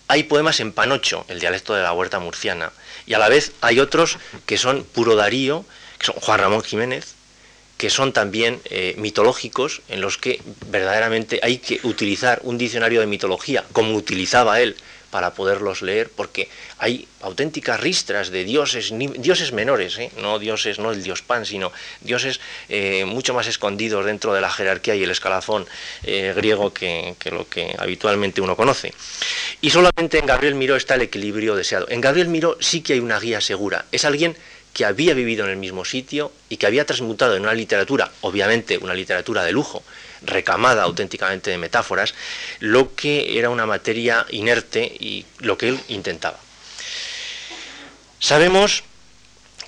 [0.09, 2.73] Hay poemas en panocho, el dialecto de la huerta murciana,
[3.07, 5.65] y a la vez hay otros que son puro Darío,
[5.99, 7.14] que son Juan Ramón Jiménez,
[7.85, 13.07] que son también eh, mitológicos, en los que verdaderamente hay que utilizar un diccionario de
[13.07, 14.75] mitología, como utilizaba él,
[15.11, 20.11] para poderlos leer, porque hay auténticas ristras de dioses, dioses menores, ¿eh?
[20.17, 24.49] no dioses, no el dios Pan, sino dioses eh, mucho más escondidos dentro de la
[24.49, 25.67] jerarquía y el escalafón
[26.03, 28.95] griego que, que, lo que habitualmente uno conoce.
[29.61, 31.87] Y solamente en Gabriel Miró está el equilibrio deseado.
[31.91, 33.85] En Gabriel Miró sí que hay una guía segura.
[33.93, 34.39] Es alguien
[34.75, 38.77] que había vivido en el mismo sitio y que había transmutado en una literatura, obviamente
[38.77, 39.85] una literatura de lujo,
[40.23, 42.15] recamada auténticamente de metáforas,
[42.59, 46.39] lo que era una materia inerte y lo que él intentaba.
[48.19, 48.83] Sabemos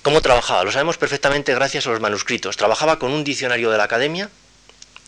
[0.01, 2.57] cómo trabajaba, lo sabemos perfectamente gracias a los manuscritos.
[2.57, 4.29] Trabajaba con un diccionario de la academia,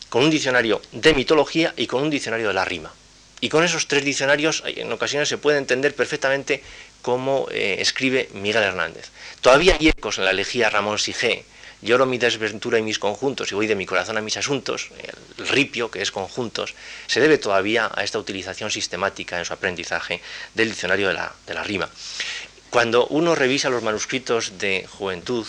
[0.07, 2.93] con un diccionario de mitología y con un diccionario de la rima.
[3.41, 6.61] Y con esos tres diccionarios en ocasiones se puede entender perfectamente
[7.01, 9.09] cómo eh, escribe Miguel Hernández.
[9.41, 11.45] Todavía hay ecos en la elegía Ramón Sigé,
[11.81, 14.89] lloro mi desventura y mis conjuntos y voy de mi corazón a mis asuntos,
[15.37, 16.75] el ripio, que es conjuntos,
[17.07, 20.21] se debe todavía a esta utilización sistemática en su aprendizaje
[20.53, 21.89] del diccionario de la, de la rima.
[22.69, 25.47] Cuando uno revisa los manuscritos de juventud,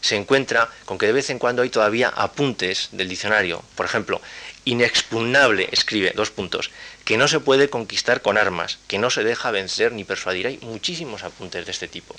[0.00, 3.62] se encuentra con que de vez en cuando hay todavía apuntes del diccionario.
[3.74, 4.20] Por ejemplo,
[4.64, 6.70] inexpugnable, escribe, dos puntos,
[7.04, 10.46] que no se puede conquistar con armas, que no se deja vencer ni persuadir.
[10.46, 12.14] Hay muchísimos apuntes de este tipo.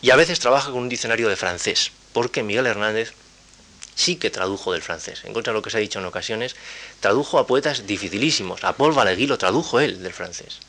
[0.00, 3.12] Y a veces trabaja con un diccionario de francés, porque Miguel Hernández
[3.94, 5.22] sí que tradujo del francés.
[5.24, 6.56] En contra de lo que se ha dicho en ocasiones,
[7.00, 8.64] tradujo a poetas dificilísimos.
[8.64, 10.60] A Paul Valéry lo tradujo él del francés.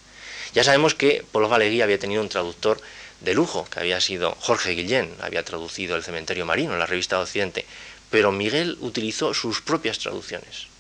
[0.54, 2.82] Ya sabemos que Paul Valéry había tenido un traductor
[3.22, 7.66] de lujo, que había sido Jorge Guillén, había traducido El cementerio marino la revista Occidente,
[8.10, 10.73] pero Miguel utilizó sus propias traducciones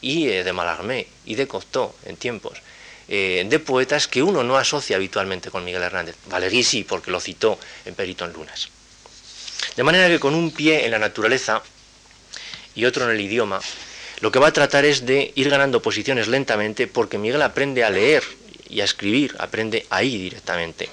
[0.00, 2.58] y de Mallarmé y de Cocteau en tiempos,
[3.08, 6.16] eh, de poetas que uno no asocia habitualmente con Miguel Hernández.
[6.26, 8.68] Valéry sí, porque lo citó en Perito en Lunas.
[9.76, 11.62] De manera que con un pie en la naturaleza
[12.74, 13.60] y otro en el idioma,
[14.20, 17.90] lo que va a tratar es de ir ganando posiciones lentamente porque Miguel aprende a
[17.90, 18.24] leer
[18.68, 20.88] y a escribir, aprende ahí directamente.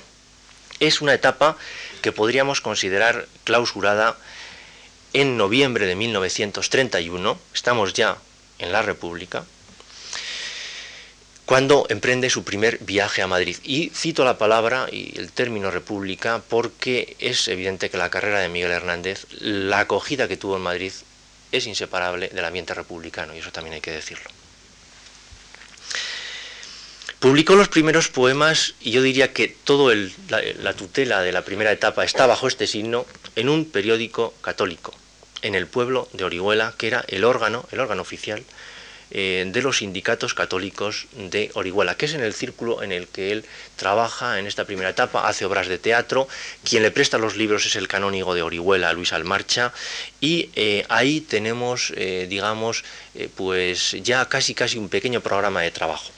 [0.79, 1.57] Es una etapa
[2.01, 4.17] que podríamos considerar clausurada
[5.13, 8.17] en noviembre de 1931, estamos ya
[8.59, 9.45] en la República,
[11.45, 13.57] cuando emprende su primer viaje a Madrid.
[13.63, 18.49] Y cito la palabra y el término república porque es evidente que la carrera de
[18.49, 20.91] Miguel Hernández, la acogida que tuvo en Madrid,
[21.51, 24.29] es inseparable del ambiente republicano, y eso también hay que decirlo.
[27.19, 29.95] Publicó los primeros poemas y yo diría que toda
[30.29, 34.93] la, la tutela de la primera etapa está bajo este signo en un periódico católico,
[35.45, 38.43] en el pueblo de Orihuela, que era el órgano, el órgano oficial
[39.11, 43.31] eh, de los sindicatos católicos de Orihuela, que es en el círculo en el que
[43.31, 46.27] él trabaja en esta primera etapa, hace obras de teatro,
[46.63, 49.71] quien le presta los libros es el canónigo de Orihuela, Luis Almarcha,
[50.19, 52.83] y eh, ahí tenemos, eh, digamos,
[53.35, 56.11] pues ya casi casi un pequeño programa de trabajo.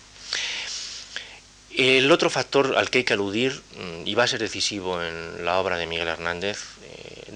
[1.75, 5.45] El otro factor al que hay que aludir, mm, y va a ser decisivo en
[5.45, 6.57] la obra de Miguel Hernández,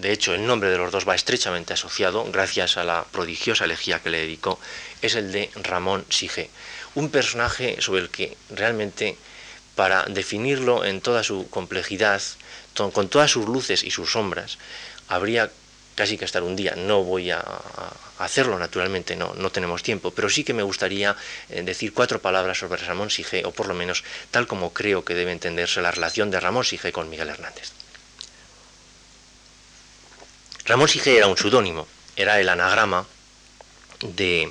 [0.01, 3.99] de hecho el nombre de los dos va estrechamente asociado, gracias a la prodigiosa elegía
[3.99, 4.59] que le dedicó,
[5.01, 6.49] es el de Ramón Sige,
[6.95, 9.15] un personaje sobre el que realmente,
[9.75, 12.21] para definirlo en toda su complejidad,
[12.93, 14.57] con todas sus luces y sus sombras,
[15.07, 15.51] habría
[15.93, 16.73] casi que estar un día.
[16.75, 17.43] No voy a,
[18.17, 21.15] hacerlo, naturalmente, no, tenemos tiempo, pero sí que me gustaría
[21.49, 25.13] eh, decir cuatro palabras sobre Ramón Sige, o por lo menos tal como creo que
[25.13, 27.80] debe entenderse la relación de Ramón Sige con Miguel Hernández.
[30.71, 33.05] Ramón Sige era un pseudónimo, era el anagrama
[34.03, 34.49] de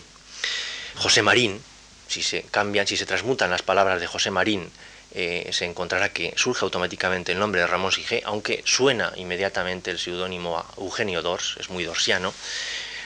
[0.97, 1.63] José Marín,
[2.09, 4.71] si se cambian, si se transmutan las palabras de José Marín,
[5.15, 9.99] eh, se encontrará que surge automáticamente el nombre de Ramón Sige, aunque suena inmediatamente el
[9.99, 12.35] seudónimo a Eugenio Dors, es muy dorsiano.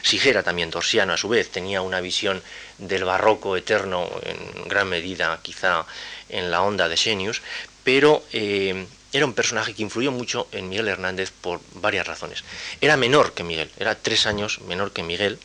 [0.02, 2.42] Sige era también dorsiano a su vez, tenía una visión
[2.78, 5.86] del barroco eterno en gran medida quizá
[6.28, 7.42] en la onda de Xenius,
[7.84, 12.42] pero eh, era un personaje que influyó mucho en Miguel Hernández por varias razones.
[12.80, 15.38] Era menor que Miguel, era tres años menor que Miguel,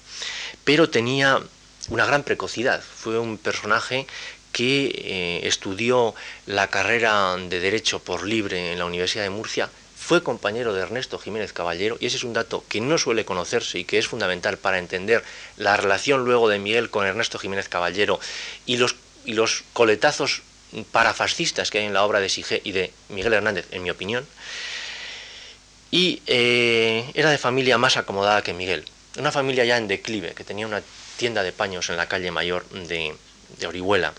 [0.64, 1.40] pero tenía
[1.90, 2.82] una gran precocidad.
[2.82, 4.08] Fue un personaje
[4.52, 6.16] que eh, estudió
[6.48, 11.20] la carrera de Derecho por libre en la Universidad de Murcia, fue compañero de Ernesto
[11.20, 14.58] Jiménez Caballero, y ese es un dato que no suele conocerse y que es fundamental
[14.58, 15.24] para entender
[15.58, 18.20] la relación luego de Miguel con Ernesto Jiménez Caballero
[18.66, 20.42] y los, y los coletazos
[20.92, 24.26] parafascistas que hay en la obra de Sige y de Miguel Hernández, en mi opinión.
[25.92, 28.86] Y eh, era de familia más acomodada que Miguel,
[29.18, 30.84] una familia ya en declive, que tenía una
[31.18, 33.16] tienda de paños en la calle mayor de,
[33.68, 34.14] Orihuela.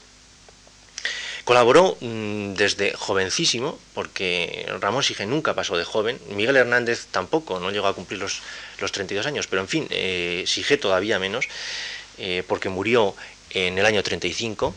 [1.45, 7.71] Colaboró mm, desde jovencísimo, porque Ramón Sige nunca pasó de joven, Miguel Hernández tampoco, no
[7.71, 8.43] llegó a cumplir los,
[8.81, 11.49] los 32 años, pero en fin, eh, Sige todavía menos,
[12.19, 13.15] eh, porque murió
[13.51, 14.75] en el año 35.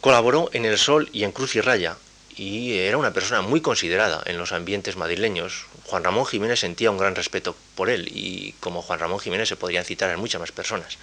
[0.00, 1.96] Colaboró en El Sol y en Cruz y Raya,
[2.36, 5.66] y era una persona muy considerada en los ambientes madrileños.
[5.84, 9.56] Juan Ramón Jiménez sentía un gran respeto por él y como Juan Ramón Jiménez se
[9.56, 10.98] podrían citar a muchas más personas.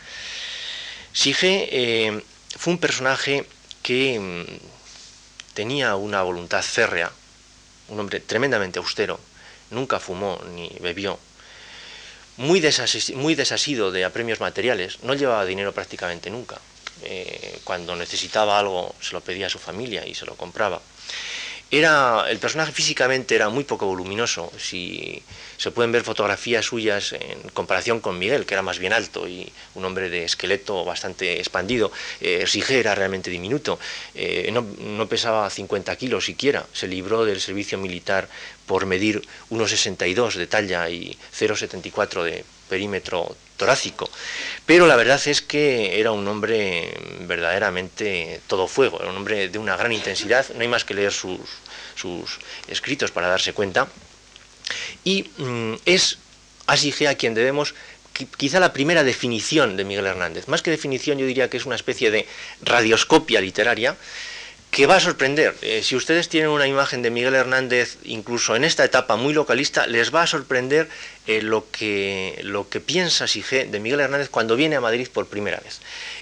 [1.11, 2.23] Sige eh,
[2.57, 3.45] fue un personaje
[3.83, 7.11] que mm, tenía una voluntad férrea,
[7.89, 9.19] un hombre tremendamente austero,
[9.71, 11.19] nunca fumó ni bebió,
[12.38, 16.59] muy, desasido de apremios materiales, no llevaba dinero prácticamente nunca.
[17.03, 20.81] Eh, cuando necesitaba algo se lo pedía a su familia y se lo compraba.
[21.71, 24.51] Era, el personaje físicamente era muy poco voluminoso.
[24.58, 25.21] Si
[25.58, 29.51] se pueden ver fotografías suyas en comparación con Miguel, que era más bien alto y
[29.73, 33.79] un hombre de esqueleto bastante expandido, eh, era realmente diminuto.
[34.13, 36.65] Eh, no, no, pesaba 50 kilos siquiera.
[36.71, 38.29] Se libró del servicio militar
[38.67, 44.09] por medir 1,62 de talla y 0,74 de perímetro torácico.
[44.65, 49.57] Pero la verdad es que era un hombre verdaderamente todo fuego, era un hombre de
[49.59, 51.39] una gran intensidad, no hay más que leer sus,
[52.67, 53.87] escritos para darse cuenta.
[55.03, 56.17] Y mm, es
[56.67, 57.75] a Sige a quien debemos
[58.37, 60.47] quizá la primera definición de Miguel Hernández.
[60.47, 62.25] Más que definición, yo diría que es una especie de
[62.61, 63.97] radioscopia literaria
[64.75, 65.55] que va a sorprender.
[65.61, 69.88] Eh, si ustedes tienen una imagen de Miguel Hernández, incluso en esta etapa muy localista,
[69.88, 70.89] les va a sorprender
[71.27, 75.27] eh, lo, que, lo que piensa Sige de Miguel Hernández cuando viene a Madrid por
[75.27, 75.79] primera vez.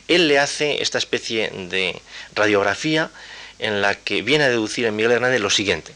[0.07, 1.99] Él le hace esta especie de
[2.35, 3.09] radiografía
[3.57, 5.91] en la que viene a deducir en Miguel Hernández lo siguiente.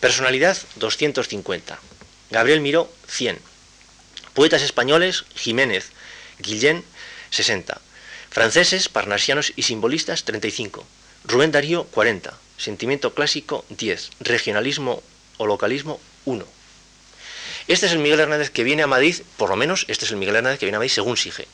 [0.00, 1.78] Personalidad 250.
[2.30, 3.38] Gabriel Miró 100.
[4.34, 5.92] Poetas españoles Jiménez,
[6.40, 6.84] Guillén
[7.30, 7.80] 60.
[8.28, 10.84] Franceses, parnasianos y simbolistas 35.
[11.24, 12.32] Rubén Darío, 40.
[12.56, 14.10] Sentimiento clásico, 10.
[14.20, 15.02] Regionalismo
[15.36, 16.44] o localismo, 1.
[17.68, 20.16] Este es el Miguel Hernández que viene a Madrid, por lo menos este es el
[20.16, 21.46] Miguel Hernández que viene a Madrid según Sige.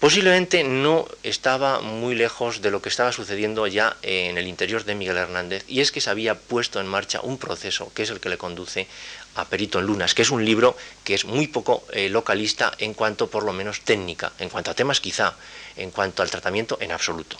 [0.00, 4.94] Posiblemente no estaba muy lejos de lo que estaba sucediendo ya en el interior de
[4.94, 8.20] Miguel Hernández, y es que se había puesto en marcha un proceso que es el
[8.20, 8.88] que le conduce
[9.36, 12.92] a Perito en Lunas, que es un libro que es muy poco eh, localista en
[12.92, 15.34] cuanto por lo menos técnica, en cuanto a temas quizá,
[15.76, 17.38] en cuanto al tratamiento en absoluto.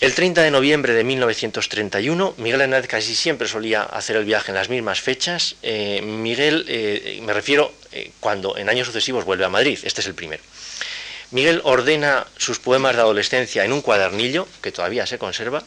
[0.00, 4.54] El 30 de noviembre de 1931, Miguel Hernández casi siempre solía hacer el viaje en
[4.54, 5.56] las mismas fechas.
[5.62, 10.06] Eh, Miguel, eh, me refiero eh, cuando en años sucesivos vuelve a Madrid, este es
[10.06, 10.40] el primero.
[11.32, 15.64] Miguel ordena sus poemas de adolescencia en un cuadernillo, que todavía se conserva,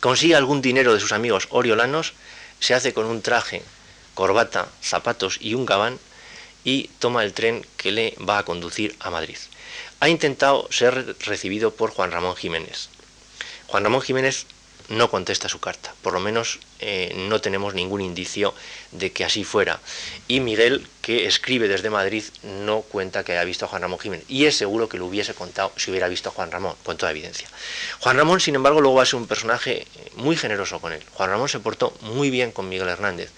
[0.00, 2.12] consigue algún dinero de sus amigos oriolanos,
[2.60, 3.62] se hace con un traje,
[4.12, 5.98] corbata, zapatos y un gabán
[6.64, 9.38] y toma el tren que le va a conducir a Madrid.
[10.00, 12.90] Ha intentado ser recibido por Juan Ramón Jiménez.
[13.72, 14.44] Juan Ramón Jiménez
[14.90, 18.52] no contesta su carta, por lo menos eh, no tenemos ningún indicio
[18.90, 19.80] de que así fuera.
[20.28, 24.26] Y Miguel, que escribe desde Madrid, no cuenta que haya visto a Juan Ramón Jiménez.
[24.28, 27.12] Y es seguro que lo hubiese contado si hubiera visto a Juan Ramón, con toda
[27.12, 27.48] evidencia.
[28.00, 31.02] Juan Ramón, sin embargo, luego va a ser un personaje muy generoso con él.
[31.14, 33.30] Juan Ramón se portó muy bien con Miguel Hernández.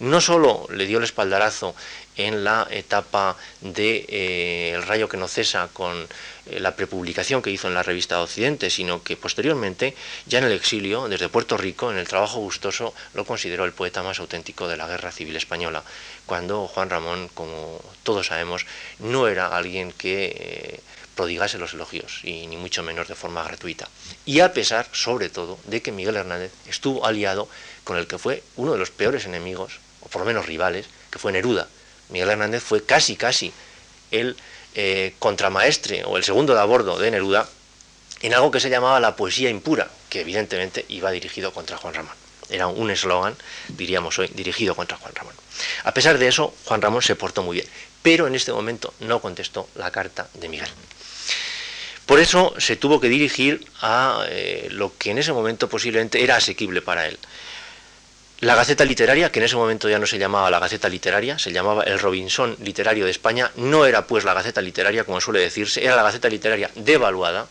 [0.00, 1.74] No solo le dio el espaldarazo
[2.16, 6.06] en la etapa de eh, El rayo que no cesa con
[6.46, 10.52] eh, la prepublicación que hizo en la revista Occidente, sino que posteriormente, ya en el
[10.52, 14.76] exilio, desde Puerto Rico, en el trabajo gustoso, lo consideró el poeta más auténtico de
[14.76, 15.82] la Guerra Civil Española,
[16.26, 18.66] cuando Juan Ramón, como todos sabemos,
[19.00, 20.80] no era alguien que eh,
[21.16, 23.88] prodigase los elogios, y ni mucho menos de forma gratuita.
[24.24, 27.48] Y a pesar, sobre todo, de que Miguel Hernández estuvo aliado
[27.82, 31.18] con el que fue uno de los peores enemigos, o por lo menos rivales, que
[31.18, 31.68] fue Neruda,
[32.10, 33.52] Miguel Hernández fue casi, casi
[34.10, 34.36] el
[34.74, 37.48] eh, contramaestre o el segundo de a bordo de Neruda
[38.22, 42.14] en algo que se llamaba la poesía impura, que evidentemente iba dirigido contra Juan Ramón.
[42.50, 43.36] Era un eslogan,
[43.68, 45.34] diríamos hoy, dirigido contra Juan Ramón.
[45.84, 47.68] A pesar de eso, Juan Ramón se portó muy bien,
[48.02, 50.70] pero en este momento no contestó la carta de Miguel.
[52.06, 56.36] Por eso se tuvo que dirigir a eh, lo que en ese momento posiblemente era
[56.36, 57.18] asequible para él.
[58.40, 61.50] La Gaceta Literaria, que en ese momento ya no se llamaba la Gaceta Literaria, se
[61.50, 65.84] llamaba el Robinson Literario de España, no era pues la Gaceta Literaria, como suele decirse,
[65.84, 67.48] era la Gaceta Literaria devaluada,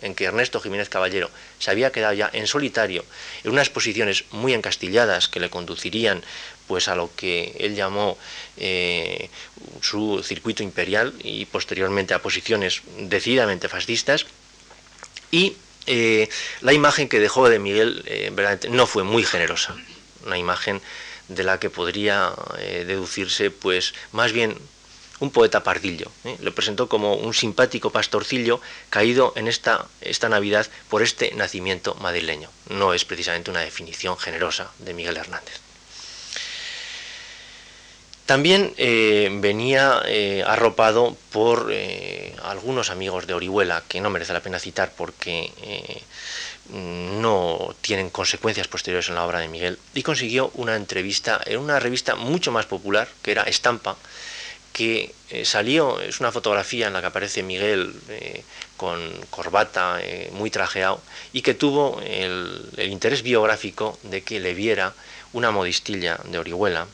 [0.00, 3.04] en que Ernesto Jiménez Caballero se había quedado ya en solitario
[3.42, 6.22] en unas posiciones muy encastilladas que le conducirían
[6.68, 8.16] pues a lo que él llamó
[8.58, 9.30] eh,
[9.80, 14.24] su circuito imperial y posteriormente a posiciones decididamente fascistas.
[15.32, 16.28] Y eh,
[16.60, 18.30] la imagen que dejó de Miguel eh,
[18.70, 19.74] no fue muy generosa
[20.24, 20.80] una imagen
[21.28, 24.56] de la que podría eh, deducirse, pues, más bien
[25.20, 26.10] un poeta pardillo.
[26.24, 26.36] ¿eh?
[26.40, 32.50] Lo presentó como un simpático pastorcillo caído en esta, esta Navidad por este nacimiento madrileño.
[32.70, 35.60] No es precisamente una definición generosa de Miguel Hernández.
[38.26, 40.02] También eh, venía
[40.44, 41.72] arropado por
[42.42, 45.50] algunos amigos de Orihuela, que no merece la pena citar porque
[46.70, 51.80] no tienen consecuencias posteriores en la obra de Miguel, y consiguió una entrevista en una
[51.80, 53.96] revista mucho más popular, que era Estampa,
[54.72, 58.44] que eh, salió, es una fotografía en la que aparece Miguel eh,
[58.76, 59.00] con
[59.30, 61.00] corbata, eh, muy trajeado,
[61.32, 64.94] y que tuvo el, interés biográfico de que le viera
[65.32, 66.86] una modistilla de Orihuela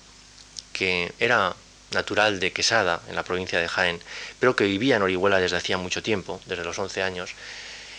[0.73, 1.55] que era
[1.93, 4.01] natural de Quesada, en la provincia de Jaén,
[4.41, 7.31] pero que vivía en Orihuela desde hacía mucho tiempo, desde los 11 años,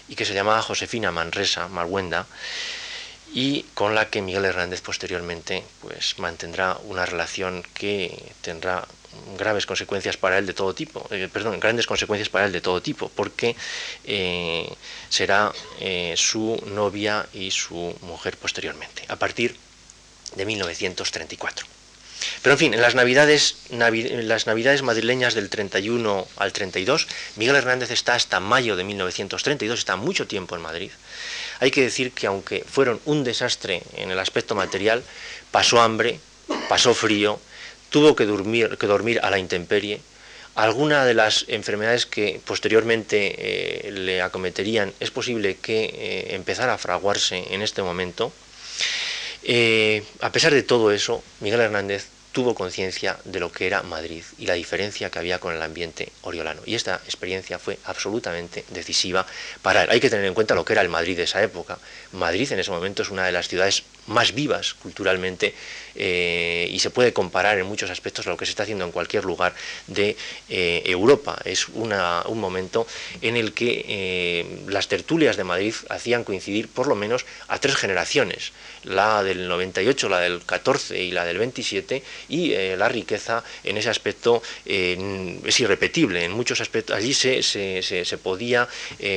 [0.07, 2.25] y que se llamaba Josefina Manresa Marhuenda,
[3.33, 8.87] y con la que Miguel Hernández posteriormente pues, mantendrá una relación que tendrá
[9.37, 12.81] graves consecuencias para él de todo tipo, eh, perdón, grandes consecuencias para él de todo
[12.81, 13.55] tipo, porque
[14.05, 14.73] eh,
[15.09, 19.55] será eh, su novia y su mujer posteriormente, a partir
[20.35, 21.74] de 1934.
[22.41, 28.15] Pero en fin, en las navidades, navidades madrileñas del 31 al 32, Miguel Hernández está
[28.15, 30.91] hasta mayo de 1932, está mucho tiempo en Madrid.
[31.59, 35.03] Hay que decir que aunque fueron un desastre en el aspecto material,
[35.51, 36.19] pasó hambre,
[36.69, 37.39] pasó frío,
[37.89, 40.01] tuvo que dormir, que dormir a la intemperie.
[40.55, 43.35] Alguna de las enfermedades que posteriormente
[43.87, 48.31] eh, le acometerían es posible que eh, empezara a fraguarse en este momento.
[49.47, 54.23] Eh, a pesar de todo eso, Miguel Hernández tuvo conciencia de lo que era Madrid
[54.39, 56.61] y la diferencia que había con el ambiente oriolano.
[56.65, 59.25] Y esta experiencia fue absolutamente decisiva
[59.61, 59.89] para él.
[59.91, 61.77] Hay que tener en cuenta lo que era el Madrid de esa época.
[62.11, 65.53] Madrid en ese momento es una de las ciudades más vivas culturalmente
[65.95, 68.91] eh, y se puede comparar en muchos aspectos a lo que se está haciendo en
[68.91, 69.55] cualquier lugar
[69.87, 70.15] de
[70.49, 71.37] eh, Europa.
[71.45, 72.85] Es un momento
[73.21, 77.75] en el que eh, las tertulias de Madrid hacían coincidir por lo menos a tres
[77.75, 78.51] generaciones,
[78.83, 83.89] la del 98, la del 14 y la del 27, y la riqueza en ese
[83.89, 86.23] aspecto es irrepetible.
[86.23, 88.67] En muchos aspectos allí se, se, se, podía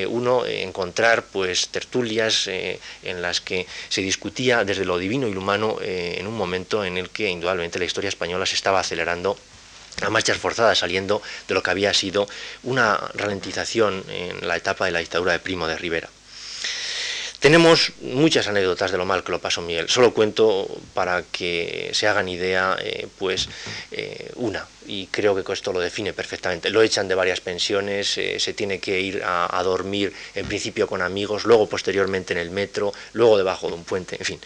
[0.09, 5.79] uno encontrar pues tertulias en las que se discutía desde lo divino y lo humano
[5.81, 9.37] en un momento en el que indudablemente la historia española se estaba acelerando
[10.03, 12.29] a marchas forzadas, saliendo de lo que había sido
[12.62, 16.09] una ralentización en la etapa de la dictadura de Primo de Rivera.
[17.41, 19.89] Tenemos muchas anécdotas de lo mal que lo pasó Miguel.
[19.89, 23.49] Solo cuento para que se hagan idea, eh, pues
[23.93, 26.69] eh, una, y creo que esto lo define perfectamente.
[26.69, 30.89] Lo echan de varias pensiones, eh, se tiene que ir a, a, dormir en principio
[30.89, 34.41] con amigos, luego posteriormente en el metro, luego debajo de un puente, en fin.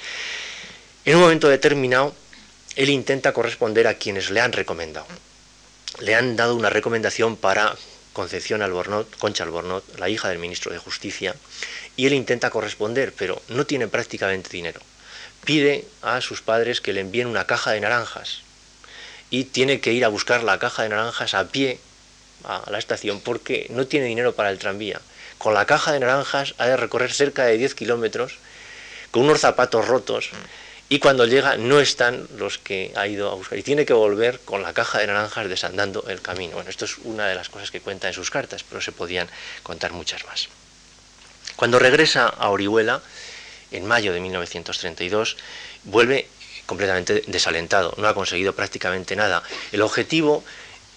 [1.05, 2.15] En un momento determinado,
[2.77, 5.07] él intenta corresponder a quienes le han recomendado.
[5.99, 7.75] Le han dado una recomendación para
[8.13, 11.35] Concepción Albornoz, Concha Albornoz, la hija del ministro de Justicia,
[11.97, 14.81] y él intenta corresponder, pero no tiene prácticamente dinero.
[15.45, 18.43] Pide a sus padres que le envíen una caja de naranjas
[19.29, 21.81] y tiene que ir a buscar la caja de naranjas a pie
[22.45, 25.01] a la estación porque no tiene dinero para el tranvía.
[25.39, 28.37] Con la caja de naranjas ha de recorrer cerca de 10 kilómetros
[29.11, 30.31] con unos zapatos rotos
[30.93, 34.41] y cuando llega no están los que ha ido a buscar y tiene que volver
[34.41, 36.57] con la caja de naranjas desandando el camino.
[36.57, 39.27] Bueno, esto es una de las cosas que cuenta en sus cartas, pero se podían
[39.63, 40.51] contar muchas más.
[41.57, 43.01] Cuando regresa a Orihuela,
[43.71, 45.39] en mayo de 1932,
[45.85, 46.29] vuelve
[46.67, 49.43] completamente desalentado, no ha conseguido prácticamente nada.
[49.73, 50.45] El objetivo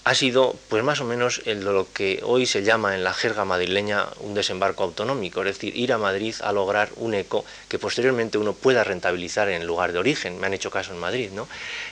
[0.06, 3.12] ha sido pues más o menos el de lo que hoy se llama en la
[3.12, 7.80] jerga madrileña un desembarco autonómico, es decir, ir a Madrid a lograr un eco que
[7.80, 10.40] posteriormente uno pueda rentabilizar en el lugar de origen.
[10.40, 11.48] Me han hecho caso en Madrid, ¿no?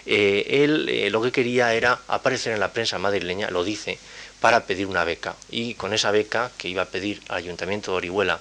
[0.06, 3.98] Eh, él eh, lo que quería era aparecer en la prensa madrileña, lo dice,
[4.40, 5.36] para pedir una beca.
[5.50, 8.40] Y con esa beca que iba a pedir al Ayuntamiento de Orihuela,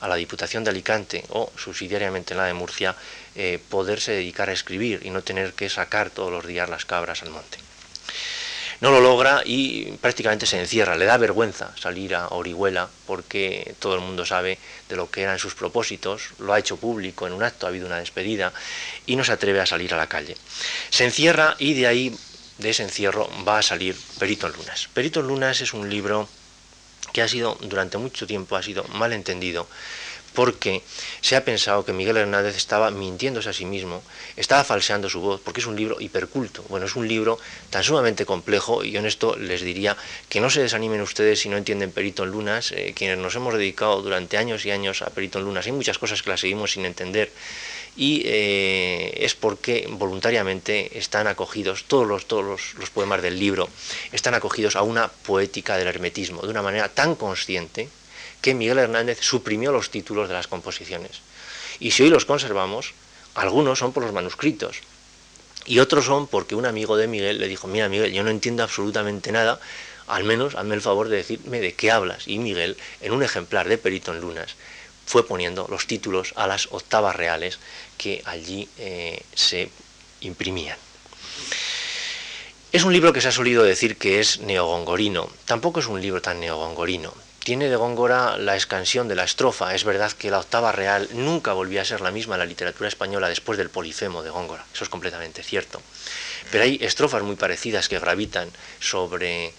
[0.00, 2.96] a la Diputación de Alicante o subsidiariamente en la de Murcia,
[3.36, 7.22] eh, poderse dedicar a escribir y no tener que sacar todos los días las cabras
[7.22, 7.58] al monte
[8.84, 10.94] no lo logra y prácticamente se encierra.
[10.94, 14.58] Le da vergüenza salir a Orihuela porque todo el mundo sabe
[14.90, 17.86] de lo que eran sus propósitos, lo ha hecho público en un acto, ha habido
[17.86, 18.52] una despedida
[19.06, 20.36] y no se atreve a salir a la calle.
[20.90, 22.14] Se encierra y de ahí,
[22.58, 24.90] de ese encierro, va a salir Perito en Lunas.
[24.92, 26.28] Perito en Lunas es un libro
[27.14, 29.66] que ha sido durante mucho tiempo ha sido mal entendido
[30.34, 30.82] porque
[31.20, 34.02] se ha pensado que Miguel Hernández estaba mintiéndose a sí mismo,
[34.36, 36.64] estaba falseando su voz, porque es un libro hiperculto.
[36.68, 37.38] Bueno, es un libro
[37.70, 39.96] tan sumamente complejo y honesto les diría
[40.28, 43.54] que no se desanimen ustedes si no entienden Perito en Lunas, eh, quienes nos hemos
[43.54, 46.72] dedicado durante años y años a Perito en Lunas, hay muchas cosas que las seguimos
[46.72, 47.30] sin entender
[47.96, 53.68] y eh, es porque voluntariamente están acogidos, todos, los, todos los poemas del libro
[54.12, 57.88] están acogidos a una poética del hermetismo, de una manera tan consciente,
[58.44, 61.22] que Miguel Hernández suprimió los títulos de las composiciones.
[61.80, 62.92] Y si hoy los conservamos,
[63.34, 64.80] algunos son por los manuscritos
[65.64, 68.62] y otros son porque un amigo de Miguel le dijo, mira Miguel, yo no entiendo
[68.62, 69.60] absolutamente nada,
[70.08, 72.28] al menos hazme el favor de decirme de qué hablas.
[72.28, 74.56] Y Miguel, en un ejemplar de Perito en Lunas,
[75.06, 77.58] fue poniendo los títulos a las octavas reales
[77.96, 79.70] que allí eh, se
[80.20, 80.76] imprimían.
[82.72, 85.30] Es un libro que se ha solido decir que es neogongorino.
[85.46, 87.14] Tampoco es un libro tan neogongorino
[87.44, 89.74] tiene de Góngora la escansión de la estrofa.
[89.74, 92.88] Es verdad que la octava real nunca volvió a ser la misma en la literatura
[92.88, 95.80] española después del polifemo de Góngora, eso es completamente cierto.
[96.50, 99.52] Pero hay estrofas muy parecidas que gravitan sobre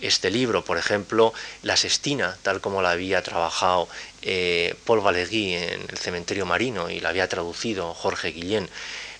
[0.00, 1.32] este libro, por ejemplo,
[1.62, 3.88] La Sestina, tal como la había trabajado
[4.22, 8.68] eh, Paul Valéry en El Cementerio Marino y la había traducido Jorge Guillén.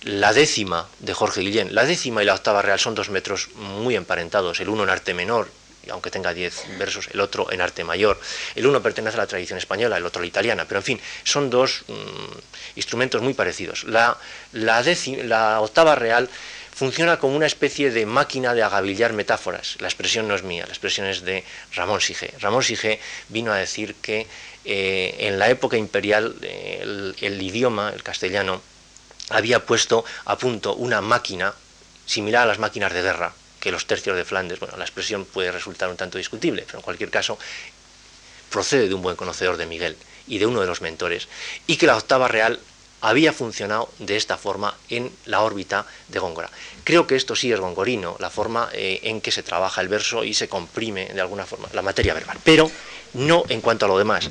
[0.03, 3.95] La décima de Jorge Guillén, la décima y la octava real son dos metros muy
[3.95, 5.49] emparentados, el uno en arte menor
[5.91, 8.19] aunque tenga diez versos, el otro en arte mayor.
[8.55, 11.01] El uno pertenece a la tradición española, el otro a la italiana, pero en fin,
[11.23, 13.83] son dos mm, instrumentos muy parecidos.
[13.85, 14.17] La,
[14.53, 16.29] la octava real
[16.79, 19.75] funciona como una especie de máquina de agavillar metáforas.
[19.79, 21.43] La expresión no es mía, la expresión es de
[21.75, 22.33] Ramón Sige.
[22.39, 24.27] Ramón Sige vino a decir que
[24.63, 28.61] eh, en la época imperial el, el idioma, el castellano,
[29.29, 31.53] había puesto a punto una máquina
[32.05, 35.51] similar a las máquinas de guerra, que los tercios de Flandes, bueno, la expresión puede
[35.51, 37.37] resultar un tanto discutible, pero en cualquier caso
[38.49, 39.97] procede de un buen conocedor de Miguel
[40.27, 41.27] y de uno de los mentores,
[41.67, 42.59] y que la octava real
[43.01, 46.49] había funcionado de esta forma en la órbita de Góngora.
[46.83, 50.23] Creo que esto sí es gongorino, la forma eh, en que se trabaja el verso
[50.23, 52.69] y se comprime de alguna forma la materia verbal, pero
[53.13, 54.29] no en cuanto a lo demás.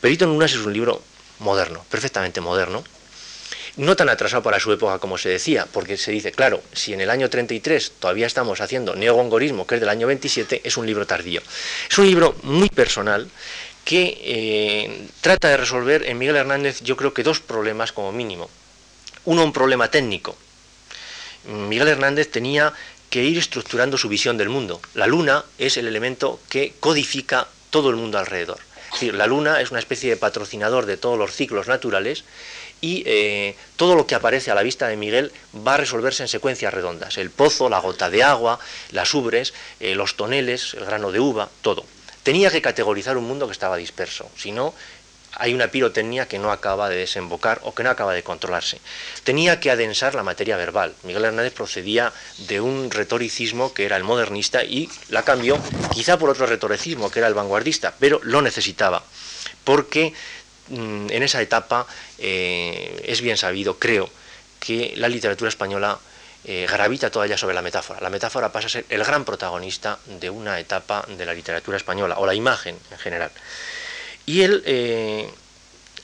[0.00, 1.02] Perito en es un libro
[1.38, 2.84] moderno, perfectamente moderno,
[3.76, 7.00] no tan atrasado para su época como se decía, porque se dice, claro, si en
[7.00, 11.06] el año 33 todavía estamos haciendo neogongorismo, que es del año 27, es un libro
[11.06, 11.42] tardío.
[11.90, 13.28] Es un libro muy personal
[13.84, 18.48] que eh, trata de resolver en Miguel Hernández yo creo que dos problemas como mínimo.
[19.24, 20.36] Uno, un problema técnico.
[21.46, 22.72] Miguel Hernández tenía
[23.10, 24.80] que ir estructurando su visión del mundo.
[24.94, 28.58] La luna es el elemento que codifica todo el mundo alrededor.
[28.86, 32.24] Es decir, la luna es una especie de patrocinador de todos los ciclos naturales
[32.80, 35.32] y eh, todo lo que aparece a la vista de Miguel
[35.66, 37.18] va a resolverse en secuencias redondas.
[37.18, 38.58] El pozo, la gota de agua,
[38.90, 41.84] las ubres, eh, los toneles, el grano de uva, todo
[42.24, 44.74] tenía que categorizar un mundo que estaba disperso, si no
[45.36, 48.80] hay una pirotecnia que no acaba de desembocar o que no acaba de controlarse.
[49.24, 50.94] Tenía que adensar la materia verbal.
[51.02, 52.12] Miguel Hernández procedía
[52.46, 55.58] de un retoricismo que era el modernista y la cambió
[55.92, 59.02] quizá por otro retoricismo que era el vanguardista, pero lo necesitaba,
[59.64, 60.14] porque
[60.70, 61.86] en esa etapa
[62.18, 64.08] eh, es bien sabido, creo,
[64.60, 65.98] que la literatura española
[66.44, 68.00] eh, gravita todavía sobre la metáfora.
[68.00, 72.18] La metáfora pasa a ser el gran protagonista de una etapa de la literatura española,
[72.18, 73.30] o la imagen en general.
[74.26, 75.30] Y él eh,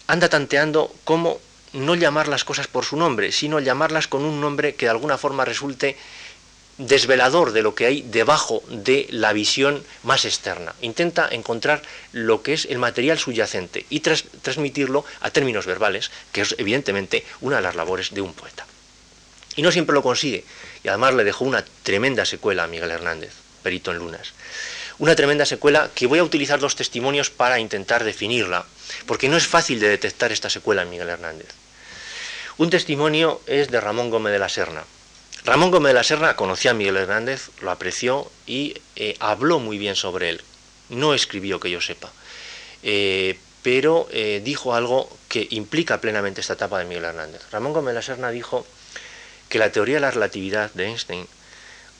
[0.06, 1.40] anda tanteando cómo
[1.72, 5.18] no llamar las cosas por su nombre, sino llamarlas con un nombre que de alguna
[5.18, 5.96] forma resulte
[6.80, 10.74] desvelador de lo que hay debajo de la visión más externa.
[10.80, 16.54] Intenta encontrar lo que es el material subyacente y transmitirlo a términos verbales, que es
[16.58, 18.66] evidentemente una de las labores de un poeta.
[19.56, 20.44] Y no siempre lo consigue.
[20.82, 24.32] Y además le dejó una tremenda secuela a Miguel Hernández, perito en lunas.
[24.98, 28.64] Una tremenda secuela que voy a utilizar dos testimonios para intentar definirla,
[29.06, 31.48] porque no es fácil de detectar esta secuela en Miguel Hernández.
[32.56, 34.84] Un testimonio es de Ramón Gómez de la Serna.
[35.45, 39.78] Ramón Gómez de la Serna conocía a Miguel Hernández, lo apreció y eh, habló muy
[39.78, 40.43] bien sobre él.
[40.91, 42.12] No escribió que yo sepa,
[42.82, 47.41] eh, pero eh, dijo algo que implica plenamente esta etapa de Miguel Hernández.
[47.51, 48.66] Ramón Gómez de la Serna dijo
[49.49, 51.26] que la teoría de la relatividad de Einstein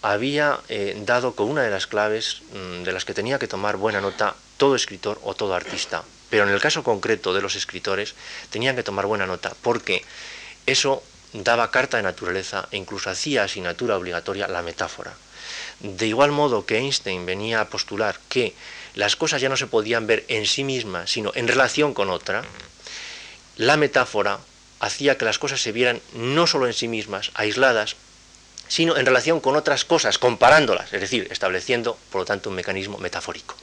[0.03, 0.61] había
[1.05, 4.35] dado con una de las claves mm, de las que tenía que tomar buena nota
[4.57, 6.05] todo escritor o todo artista.
[6.29, 8.15] Pero en el caso concreto de los escritores
[8.51, 10.05] tenían que tomar buena nota porque
[10.67, 15.15] eso daba carta de naturaleza e incluso hacía asignatura obligatoria la metáfora.
[15.81, 18.55] De igual modo que Einstein venía a postular que
[18.95, 22.45] las cosas ya no se podían ver en sí mismas, sino en relación con otra,
[23.57, 24.41] la metáfora
[24.81, 27.97] hacía que las cosas se vieran no solo en sí mismas, aisladas,
[28.69, 32.99] sino en relación con otras cosas, comparándolas, es decir, estableciendo, por lo tanto, un mecanismo
[32.99, 33.57] metafórico.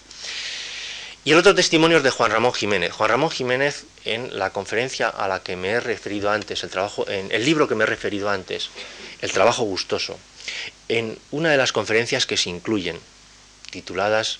[1.28, 2.94] Y el otro testimonio es de Juan Ramón Jiménez.
[2.94, 7.06] Juan Ramón Jiménez, en la conferencia a la que me he referido antes, el, trabajo,
[7.10, 8.70] en el libro que me he referido antes,
[9.20, 10.18] El trabajo gustoso,
[10.88, 12.98] en una de las conferencias que se incluyen,
[13.72, 14.40] tituladas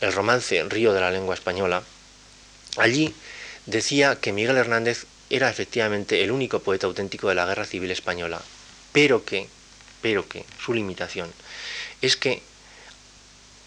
[0.00, 1.84] El romance Río de la lengua española,
[2.78, 3.14] allí
[3.66, 8.42] decía que Miguel Hernández era efectivamente el único poeta auténtico de la Guerra Civil Española,
[8.90, 9.46] pero que,
[10.02, 11.32] pero que, su limitación
[12.02, 12.42] es que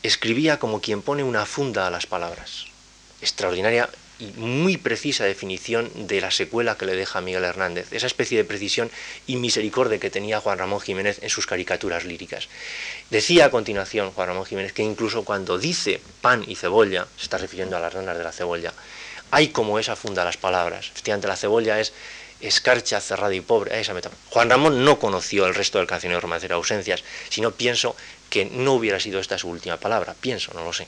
[0.03, 2.65] escribía como quien pone una funda a las palabras.
[3.21, 3.89] Extraordinaria
[4.21, 8.43] y muy precisa definición de la secuela que le deja Miguel Hernández, esa especie de
[8.43, 8.91] precisión
[9.25, 12.47] y misericordia que tenía Juan Ramón Jiménez en sus caricaturas líricas.
[13.09, 17.39] Decía a continuación Juan Ramón Jiménez que incluso cuando dice pan y cebolla, se está
[17.39, 18.73] refiriendo a las ranas de la cebolla,
[19.31, 20.89] hay como esa funda las palabras.
[20.91, 21.93] Efectivamente, la cebolla es
[22.41, 23.93] escarcha, cerrada y pobre, esa
[24.29, 27.95] Juan Ramón no conoció el resto del cancionero romancero ausencias, sino pienso
[28.31, 30.87] que no hubiera sido esta su última palabra, pienso, no lo sé.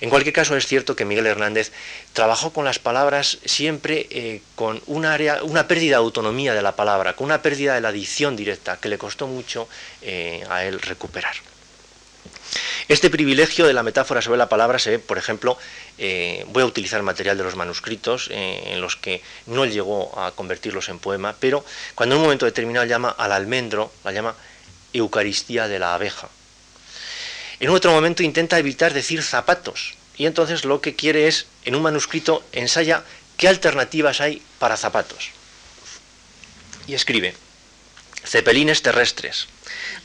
[0.00, 1.72] En cualquier caso es cierto que Miguel Hernández
[2.14, 6.74] trabajó con las palabras siempre eh, con una, área, una pérdida de autonomía de la
[6.74, 9.68] palabra, con una pérdida de la dicción directa que le costó mucho
[10.00, 11.34] eh, a él recuperar.
[12.88, 15.58] Este privilegio de la metáfora sobre la palabra se ve, por ejemplo,
[15.98, 20.88] eh, voy a utilizar material de los manuscritos en los que no llegó a convertirlos
[20.88, 24.34] en poema, pero cuando en un momento determinado llama al almendro, la llama
[24.92, 26.28] Eucaristía de la abeja.
[27.60, 29.94] En otro momento intenta evitar decir zapatos.
[30.16, 33.04] Y entonces lo que quiere es, en un manuscrito, ensaya
[33.36, 35.30] qué alternativas hay para zapatos.
[36.86, 37.34] Y escribe,
[38.24, 39.48] cepelines terrestres,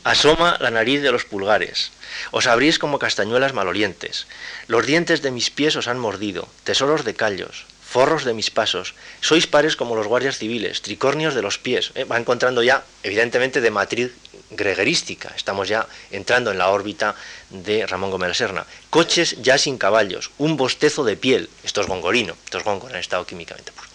[0.04, 1.92] asoma la nariz de los pulgares,
[2.32, 4.26] os abrís como castañuelas malolientes,
[4.66, 8.94] los dientes de mis pies os han mordido, tesoros de callos, forros de mis pasos,
[9.20, 11.90] sois pares como los guardias civiles, tricornios de los pies.
[11.96, 14.14] Eh, va encontrando ya, evidentemente, de matriz
[14.50, 15.32] gregerística.
[15.36, 17.14] Estamos ya entrando en la órbita
[17.50, 18.66] de Ramón Gómez Serna.
[18.90, 21.48] Coches ya sin caballos, un bostezo de piel.
[21.62, 23.88] Esto es gongorino, esto es gongor en estado químicamente puro.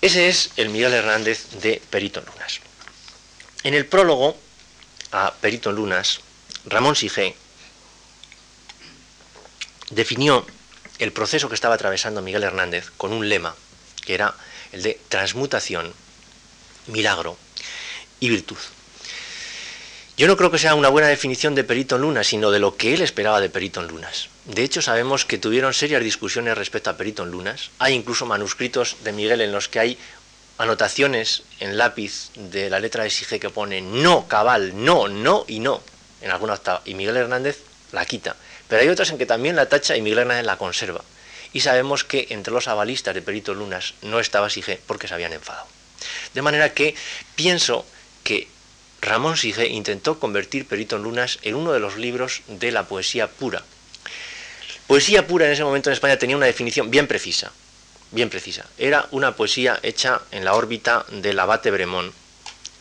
[0.00, 2.60] Ese es el Miguel Hernández de Perito Lunas.
[3.64, 4.36] En el prólogo
[5.10, 6.20] a Perito Lunas,
[6.64, 7.34] Ramón Sigé
[9.90, 10.46] definió
[10.98, 13.54] el proceso que estaba atravesando Miguel Hernández con un lema
[14.04, 14.34] que era
[14.72, 15.92] el de transmutación,
[16.86, 17.36] milagro
[18.20, 18.58] y virtud.
[20.18, 22.76] Yo no creo que sea una buena definición de Perito en Lunas, sino de lo
[22.76, 24.30] que él esperaba de Perito en Lunas.
[24.46, 27.70] De hecho, sabemos que tuvieron serias discusiones respecto a Perito en Lunas.
[27.78, 29.98] Hay incluso manuscritos de Miguel en los que hay
[30.58, 35.60] anotaciones en lápiz de la letra de Sige que pone no, cabal, no, no y
[35.60, 35.84] no,
[36.20, 36.82] en alguna octava.
[36.84, 37.60] Y Miguel Hernández
[37.92, 38.34] la quita.
[38.66, 41.04] Pero hay otras en que también la tacha y Miguel Hernández la conserva.
[41.52, 45.32] Y sabemos que entre los avalistas de Perito Lunas no estaba Sige porque se habían
[45.32, 45.68] enfadado.
[46.34, 46.96] De manera que
[47.36, 47.86] pienso
[48.24, 48.48] que
[49.00, 53.28] Ramón Sige intentó convertir Perito en Lunas en uno de los libros de la poesía
[53.28, 53.62] pura.
[54.86, 57.52] Poesía pura en ese momento en España tenía una definición bien precisa,
[58.10, 58.66] bien precisa.
[58.78, 62.12] Era una poesía hecha en la órbita del abate Bremont,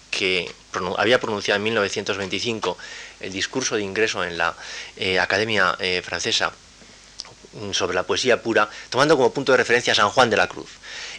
[0.10, 0.50] que
[0.98, 2.78] había pronunciado en 1925
[3.20, 4.56] el discurso de ingreso en la
[4.96, 6.52] eh, Academia eh, Francesa
[7.72, 10.70] sobre la poesía pura, tomando como punto de referencia a San Juan de la Cruz.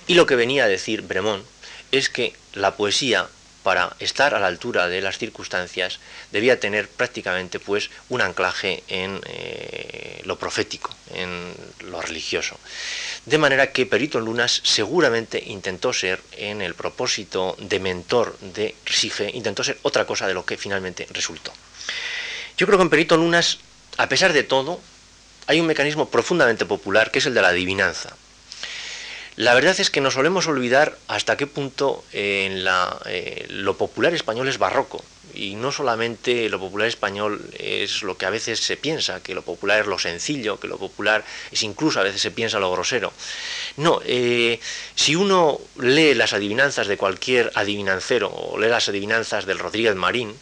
[0.07, 1.45] Y lo que venía a decir Bremont
[1.91, 3.29] es que la poesía
[3.69, 6.01] para estar a la altura de las circunstancias
[6.33, 12.59] debía tener prácticamente pues un anclaje en eh, lo profético, en lo religioso.
[13.27, 19.31] De manera que Perito Lunas seguramente intentó ser en el propósito de mentor de Sige,
[19.35, 21.53] intentó ser otra cosa de lo que finalmente resultó.
[22.57, 23.59] Yo creo que en Perito Lunas,
[23.99, 24.81] a pesar de todo,
[25.47, 28.17] hay un mecanismo profundamente popular que es el de la adivinanza.
[29.39, 32.61] La verdad es que nos solemos olvidar hasta qué punto eh,
[33.07, 35.05] eh, lo popular español es barroco.
[35.33, 39.43] Y no solamente lo popular español es lo que a veces se piensa, que lo
[39.43, 43.13] popular es lo sencillo, que lo popular es incluso a veces se piensa lo grosero.
[43.77, 44.59] No, eh,
[44.97, 50.35] si uno lee las adivinanzas de cualquier adivinancero o lee las adivinanzas del Rodríguez Marín,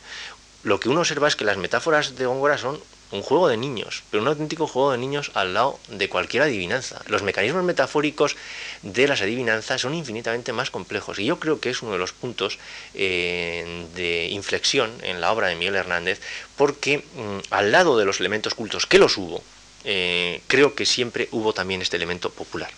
[0.63, 2.81] lo que uno observa es que las metáforas de Góngora son
[3.13, 7.03] un juego de niños, pero un auténtico juego de niños al lado de cualquier adivinanza.
[7.07, 8.37] Los mecanismos metafóricos
[8.83, 12.13] de las adivinanzas son infinitamente más complejos y yo creo que es uno de los
[12.13, 12.59] puntos
[12.95, 16.21] eh, de inflexión en la obra de Miguel Hernández
[16.57, 19.43] porque mm, al lado de los elementos cultos que los hubo,
[19.85, 22.71] eh, creo que siempre hubo también este elemento popular.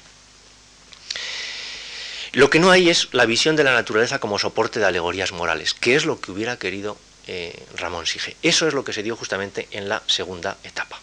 [2.33, 5.73] Lo que no hay es la visión de la naturaleza como soporte de alegorías morales,
[5.73, 6.99] que es lo que hubiera querido
[7.29, 8.37] eh, Ramón Sige.
[8.43, 11.01] Eso es lo que se dio justamente en la segunda etapa.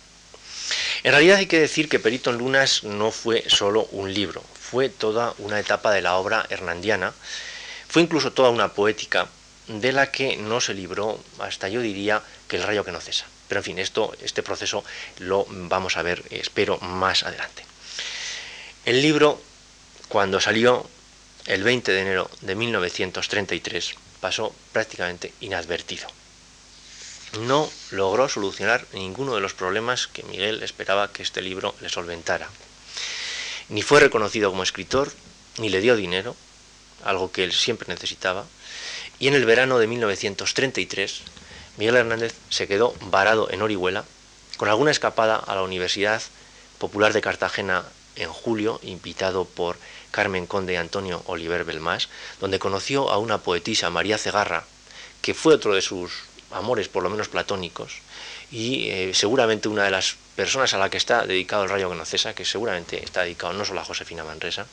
[1.03, 4.89] En realidad hay que decir que Perito en Lunas no fue solo un libro, fue
[4.89, 7.13] toda una etapa de la obra hernandiana,
[7.87, 9.27] fue incluso toda una poética
[9.67, 13.25] de la que no se libró hasta yo diría que el rayo que no cesa.
[13.47, 14.83] Pero en fin, esto, este proceso
[15.19, 17.63] lo vamos a ver, espero, más adelante.
[18.85, 19.39] El libro,
[20.09, 20.89] cuando salió
[21.45, 26.07] el 20 de enero de 1933, pasó prácticamente inadvertido.
[27.41, 32.49] No logró solucionar ninguno de los problemas que Miguel esperaba que este libro le solventara.
[33.69, 35.11] Ni fue reconocido como escritor,
[35.57, 36.35] ni le dio dinero,
[37.03, 38.45] algo que él siempre necesitaba,
[39.19, 41.21] y en el verano de 1933
[41.77, 44.05] Miguel Hernández se quedó varado en Orihuela,
[44.57, 46.21] con alguna escapada a la Universidad
[46.77, 47.83] Popular de Cartagena
[48.15, 49.77] en julio, invitado por
[50.15, 52.07] Carmen Conde y Antonio Oliver Belmás,
[52.39, 54.63] donde conoció a una poetisa, María Cegarra,
[55.21, 57.97] que fue otro de sus amores, por lo menos platónicos,
[58.49, 62.33] y eh, seguramente una de las personas a la que está dedicado el Rayo que
[62.33, 64.67] que seguramente está dedicado no solo a Josefina Manresa.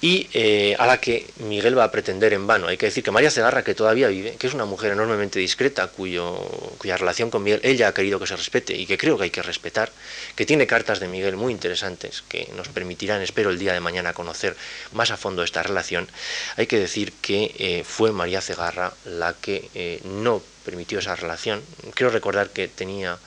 [0.00, 2.66] Y eh, a la que Miguel va a pretender en vano.
[2.68, 5.86] Hay que decir que María Cegarra, que todavía vive, que es una mujer enormemente discreta,
[5.86, 6.36] cuyo,
[6.78, 9.30] cuya relación con Miguel ella ha querido que se respete y que creo que hay
[9.30, 9.90] que respetar,
[10.36, 14.12] que tiene cartas de Miguel muy interesantes que nos permitirán, espero, el día de mañana
[14.12, 14.56] conocer
[14.92, 16.08] más a fondo esta relación,
[16.56, 21.62] hay que decir que eh, fue María Cegarra la que eh, no permitió esa relación.
[21.94, 23.18] Quiero recordar que tenía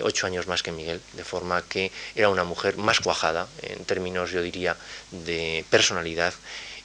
[0.00, 4.30] ocho años más que Miguel, de forma que era una mujer más cuajada, en términos,
[4.30, 4.76] yo diría,
[5.10, 6.32] de personalidad,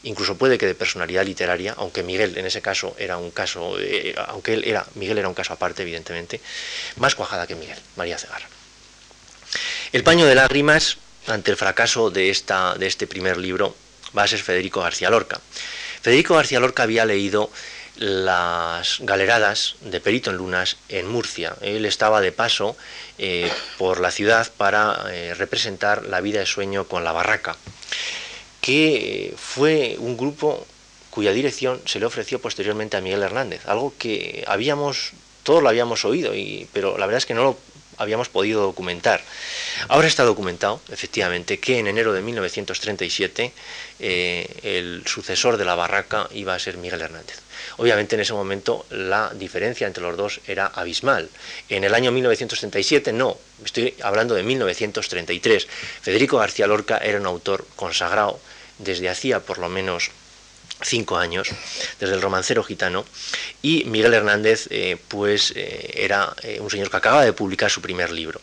[0.04, 4.16] incluso puede que de personalidad literaria, aunque Miguel en ese caso era un caso, eh,
[4.28, 6.42] aunque él era, Miguel era un caso aparte, evidentemente,
[6.98, 8.48] más cuajada que Miguel, María Cegarra.
[9.94, 10.98] El paño de lágrimas
[11.28, 13.76] ante el fracaso de, esta, de este primer libro
[14.18, 15.40] va a ser Federico García Lorca.
[16.02, 17.50] Federico García Lorca había leído
[17.98, 21.56] las galeradas de Perito en Lunas en Murcia.
[21.62, 22.78] Él estaba de paso
[23.18, 27.56] eh, por la ciudad para eh, representar la vida de sueño con la barraca,
[28.62, 30.66] que fue un grupo
[31.10, 36.06] cuya dirección se le ofreció posteriormente a Miguel Hernández, algo que habíamos, todos lo habíamos
[36.06, 37.58] oído, y, pero la verdad es que no lo
[37.98, 39.22] habíamos podido documentar.
[39.88, 43.52] Ahora está documentado, efectivamente, que en enero de 1937
[44.00, 47.47] eh, el sucesor de la barraca iba a ser Miguel Hernández.
[47.78, 51.30] Obviamente en ese momento la diferencia entre los dos era abismal.
[51.70, 55.68] En el año 1937 no, estoy hablando de 1933.
[56.02, 58.40] Federico García Lorca era un autor consagrado
[58.80, 60.12] desde hacía por lo menos
[60.82, 61.50] cinco años,
[62.00, 63.06] desde el romancero gitano,
[63.62, 67.82] y Miguel Hernández eh, pues eh, era eh, un señor que acaba de publicar su
[67.82, 68.42] primer libro.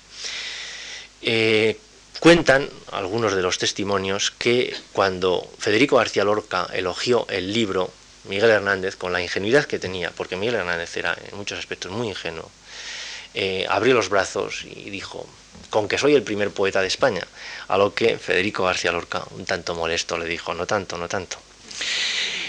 [2.20, 7.90] cuentan algunos de los testimonios que cuando Federico García Lorca elogió el libro,
[8.24, 12.08] Miguel Hernández, con la ingenuidad que tenía, porque Miguel Hernández era en muchos aspectos muy
[12.08, 12.50] ingenuo,
[13.68, 15.26] abrió los brazos y dijo,
[15.70, 17.26] con que soy el primer poeta de España,
[17.68, 21.36] a lo que Federico García Lorca, un tanto molesto, le dijo, no tanto, no tanto.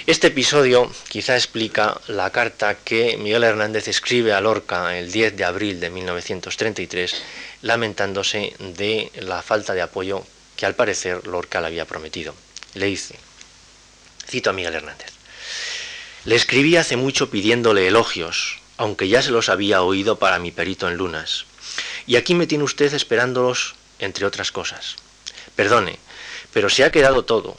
[0.05, 5.43] Este episodio quizá explica la carta que Miguel Hernández escribe a Lorca el 10 de
[5.43, 7.23] abril de 1933,
[7.63, 10.23] lamentándose de la falta de apoyo
[10.55, 12.35] que al parecer Lorca le había prometido.
[12.75, 13.15] Le dice,
[14.27, 15.11] cito a Miguel Hernández,
[16.25, 20.87] le escribí hace mucho pidiéndole elogios, aunque ya se los había oído para mi perito
[20.89, 21.45] en lunas.
[22.07, 24.95] Y aquí me tiene usted esperándolos, entre otras cosas.
[25.55, 25.99] Perdone,
[26.51, 27.55] pero se ha quedado todo,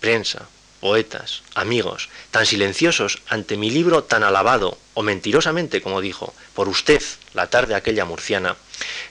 [0.00, 0.46] prensa,
[0.78, 7.02] poetas, amigos, tan silenciosos ante mi libro tan alabado, o mentirosamente, como dijo, por usted,
[7.32, 8.56] la tarde aquella murciana,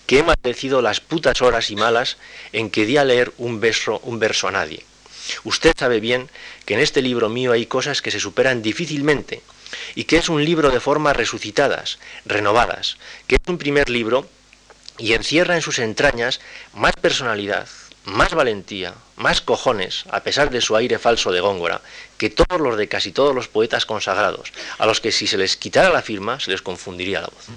[0.06, 2.18] que he maldecido las putas horas y malas
[2.54, 4.86] en que di a leer un verso, un verso a nadie.
[5.44, 6.30] Usted sabe bien
[6.66, 9.42] que en este libro mío hay cosas que se superan difícilmente,
[9.96, 12.98] y que es un libro de formas resucitadas, renovadas,
[13.28, 14.28] que es un primer libro
[14.98, 16.40] y encierra en sus entrañas
[16.74, 17.68] más personalidad,
[18.06, 21.82] más valentía, más cojones, a pesar de su aire falso de Góngora,
[22.18, 25.58] que todos los de casi todos los poetas consagrados, a los que si se les
[25.58, 27.48] quitara la firma se les confundiría la voz.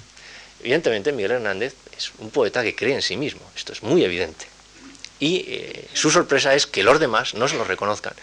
[0.60, 4.46] Evidentemente Miguel Hernández es un poeta que cree en sí mismo, esto es muy evidente.
[5.18, 8.14] Y eh, su sorpresa es que los demás no se lo reconozcan.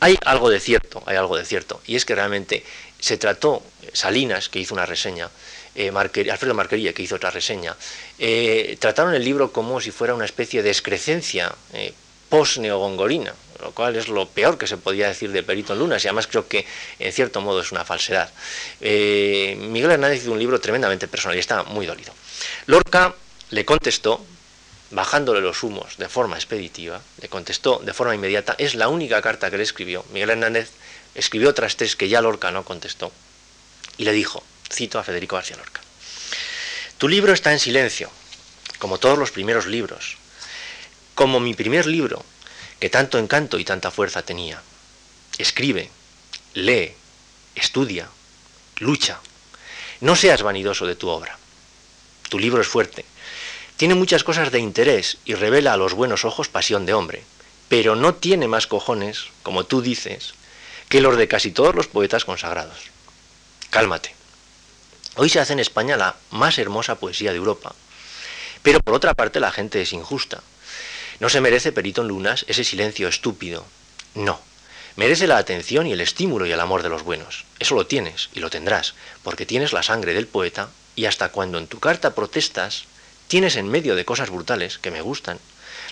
[0.00, 2.64] Hay algo de cierto, hay algo de cierto, y es que realmente
[2.98, 3.62] se trató,
[3.92, 5.30] Salinas, que hizo una reseña,
[5.74, 7.76] eh, Alfredo Marquerilla, que hizo otra reseña,
[8.18, 11.94] eh, trataron el libro como si fuera una especie de excrecencia eh,
[12.28, 16.08] post-neogongorina, lo cual es lo peor que se podía decir de Perito en Lunas, y
[16.08, 16.66] además creo que
[16.98, 18.30] en cierto modo es una falsedad.
[18.80, 22.12] Miguel Hernández hizo un libro tremendamente personal y estaba muy dolido.
[22.66, 23.14] Lorca
[23.50, 24.24] le contestó,
[24.92, 29.50] bajándole los humos de forma expeditiva, le contestó de forma inmediata, es la única carta
[29.50, 30.04] que le escribió.
[30.12, 30.70] Miguel Hernández
[31.14, 33.10] escribió otras tres que ya Lorca no contestó,
[33.96, 35.80] y le dijo, Cito a Federico García Lorca.
[36.98, 38.10] Tu libro está en silencio,
[38.78, 40.18] como todos los primeros libros,
[41.14, 42.24] como mi primer libro,
[42.78, 44.62] que tanto encanto y tanta fuerza tenía.
[45.38, 45.90] Escribe,
[46.54, 46.94] lee,
[47.54, 48.08] estudia,
[48.78, 49.20] lucha.
[50.00, 51.38] No seas vanidoso de tu obra.
[52.28, 53.04] Tu libro es fuerte.
[53.82, 57.24] Tiene muchas cosas de interés y revela a los buenos ojos pasión de hombre,
[57.68, 60.34] pero no tiene más cojones, como tú dices,
[60.88, 62.78] que los de casi todos los poetas consagrados.
[63.70, 64.14] Cálmate.
[65.16, 67.74] Hoy se hace en España la más hermosa poesía de Europa.
[68.62, 70.44] Pero por otra parte la gente es injusta.
[71.18, 73.66] No se merece Perito en Lunas ese silencio estúpido.
[74.14, 74.40] No.
[74.94, 77.46] Merece la atención y el estímulo y el amor de los buenos.
[77.58, 81.58] Eso lo tienes y lo tendrás, porque tienes la sangre del poeta y hasta cuando
[81.58, 82.84] en tu carta protestas,
[83.32, 85.38] tienes en medio de cosas brutales que me gustan,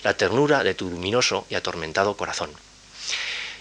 [0.03, 2.51] la ternura de tu luminoso y atormentado corazón.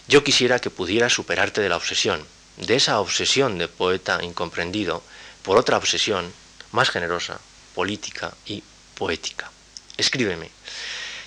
[0.06, 2.22] Yo quisiera que pudieras superarte de la obsesión,
[2.58, 5.02] de esa obsesión de poeta incomprendido,
[5.42, 6.30] por otra obsesión
[6.72, 7.40] más generosa,
[7.74, 8.62] política y
[8.96, 9.50] poética.
[9.96, 10.50] Escríbeme.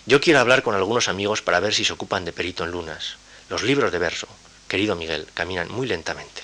[0.05, 3.15] Yo quiero hablar con algunos amigos para ver si se ocupan de Perito en Lunas.
[3.49, 4.27] Los libros de verso,
[4.67, 6.43] querido Miguel, caminan muy lentamente.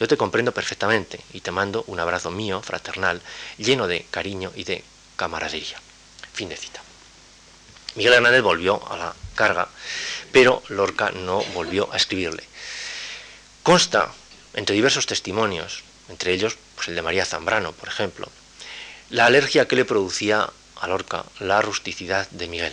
[0.00, 3.20] Yo te comprendo perfectamente y te mando un abrazo mío, fraternal,
[3.58, 4.82] lleno de cariño y de
[5.20, 5.76] camaradería.
[6.32, 6.80] Fin de cita.
[7.94, 9.68] Miguel Hernández volvió a la carga,
[10.32, 12.44] pero Lorca no volvió a escribirle.
[13.62, 14.12] Consta,
[14.54, 18.30] entre diversos testimonios, entre ellos pues el de María Zambrano, por ejemplo,
[19.10, 20.48] la alergia que le producía
[20.80, 22.72] a Lorca la rusticidad de Miguel,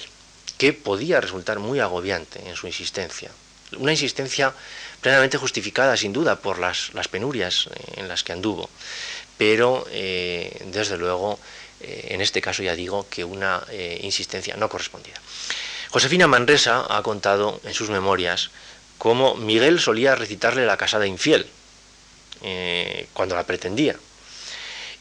[0.57, 3.29] que podía resultar muy agobiante en su insistencia.
[3.75, 4.53] Una insistencia
[5.01, 8.69] plenamente justificada, sin duda, por las, penurias en las que anduvo,
[9.37, 11.37] pero eh, desde luego,
[11.81, 15.19] eh, en este caso ya digo que una eh, insistencia no correspondida.
[15.89, 18.51] Josefina Manresa ha contado en sus memorias
[18.97, 21.47] cómo Miguel solía recitarle la casada infiel,
[23.13, 23.95] cuando la pretendía,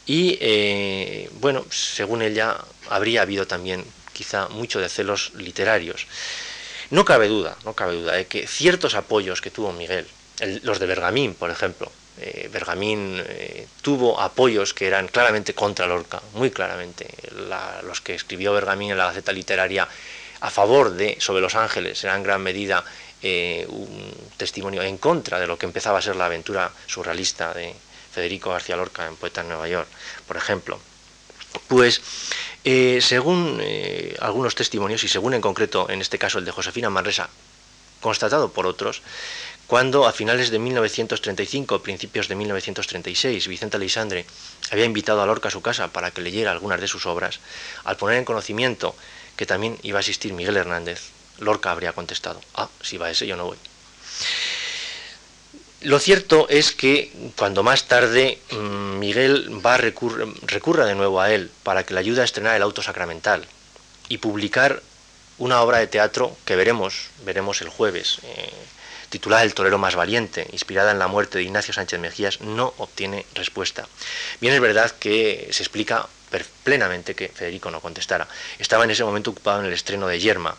[0.07, 2.57] y eh, bueno, según ella,
[2.89, 6.07] habría habido también quizá mucho de celos literarios.
[6.89, 10.07] No cabe duda, no cabe duda de que ciertos apoyos que tuvo Miguel,
[10.63, 16.21] los de Bergamín, por ejemplo, eh, Bergamín eh, tuvo apoyos que eran claramente contra Lorca,
[16.33, 17.07] muy claramente.
[17.83, 19.87] los que escribió Bergamín en la Gaceta Literaria
[20.39, 22.83] a favor de Sobre los Ángeles eran en gran medida
[23.23, 27.73] un testimonio en contra de lo que empezaba a ser la aventura surrealista de,
[28.17, 29.87] Federico García Lorca en Poeta en Nueva York,
[30.25, 30.79] por ejemplo.
[31.67, 32.01] Pues
[32.63, 36.89] eh, según eh, algunos testimonios, y según en concreto en este caso el de Josefina
[36.89, 37.29] Manresa,
[38.01, 39.03] constatado por otros,
[39.67, 44.25] cuando a finales de 1935, principios de 1936, Vicente Leisandre
[44.71, 47.41] había invitado a Lorca a su casa para que leyera algunas de sus obras,
[47.83, 48.95] al poner en conocimiento
[49.35, 51.09] que también iba a asistir Miguel Hernández,
[51.39, 53.57] Lorca habría contestado, ah, si va ese yo no voy.
[55.81, 61.51] Lo cierto es que cuando más tarde mm, Miguel va recurra de nuevo a él
[61.63, 63.45] para que le ayude a estrenar el auto sacramental
[64.09, 64.81] y publicar
[65.37, 68.51] una obra de teatro que veremos, veremos el jueves, eh,
[69.09, 73.25] titulada El torero más valiente, inspirada en la muerte de Ignacio Sánchez Mejías, no obtiene
[73.33, 73.87] respuesta.
[74.41, 76.07] Bien es verdad que se explica
[76.63, 78.27] plenamente que Federico no contestara.
[78.59, 80.55] Estaba en ese momento ocupado en el estreno de Yerma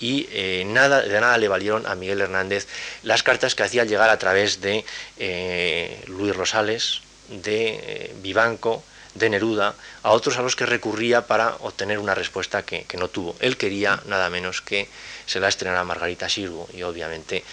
[0.00, 2.66] y eh, nada, de nada le valieron a Miguel Hernández
[3.02, 4.84] las cartas que hacía llegar a través de
[5.18, 8.82] eh, Luis Rosales, de eh, Vivanco,
[9.14, 13.36] de Neruda, a otros a los que recurría para obtener una respuesta que, no tuvo.
[13.40, 14.88] Él quería nada menos que
[15.26, 17.44] se la estrenara Margarita Sirgu y obviamente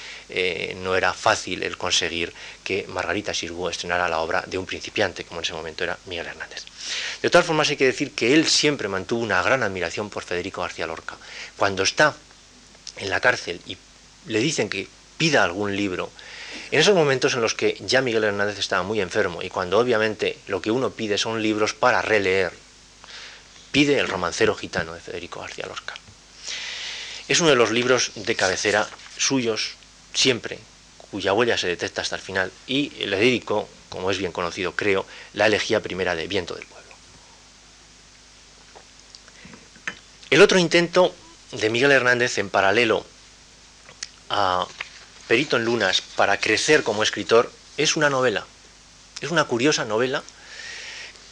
[0.78, 5.40] no era fácil el conseguir que Margarita Sirgu estrenara la obra de un principiante, como
[5.40, 6.66] en ese momento era Miguel Hernández.
[7.22, 10.62] De todas formas hay que decir que él siempre mantuvo una gran admiración por Federico
[10.62, 11.18] García Lorca.
[11.58, 12.16] Cuando está
[12.98, 13.78] en la cárcel y
[14.28, 16.12] le dicen que pida algún libro,
[16.72, 20.38] en esos momentos en los que ya Miguel Hernández estaba muy enfermo y cuando obviamente
[20.48, 22.52] lo que uno pide son libros para releer,
[23.72, 25.94] pide El romancero gitano de Federico García Lorca.
[27.30, 29.76] Es uno de los libros de cabecera suyos
[30.16, 30.58] siempre,
[31.12, 35.06] cuya huella se detecta hasta el final y le dedico, como es bien conocido creo,
[35.34, 36.90] la elegía primera de Viento del Pueblo.
[40.32, 41.14] El otro intento
[41.52, 43.06] de Miguel Hernández en paralelo
[44.32, 44.68] a
[45.28, 48.46] Perito en Lunas para crecer como escritor es una novela.
[49.22, 50.24] Es una curiosa novela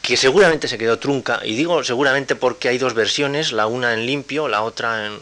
[0.07, 4.05] que seguramente se quedó trunca, y digo seguramente porque hay dos versiones, la una en
[4.05, 5.19] limpio, la otra en,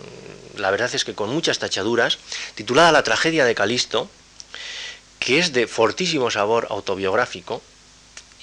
[0.57, 2.19] la verdad es que con muchas tachaduras,
[2.53, 4.07] titulada La tragedia de Calisto,
[5.17, 7.63] que es de fortísimo sabor autobiográfico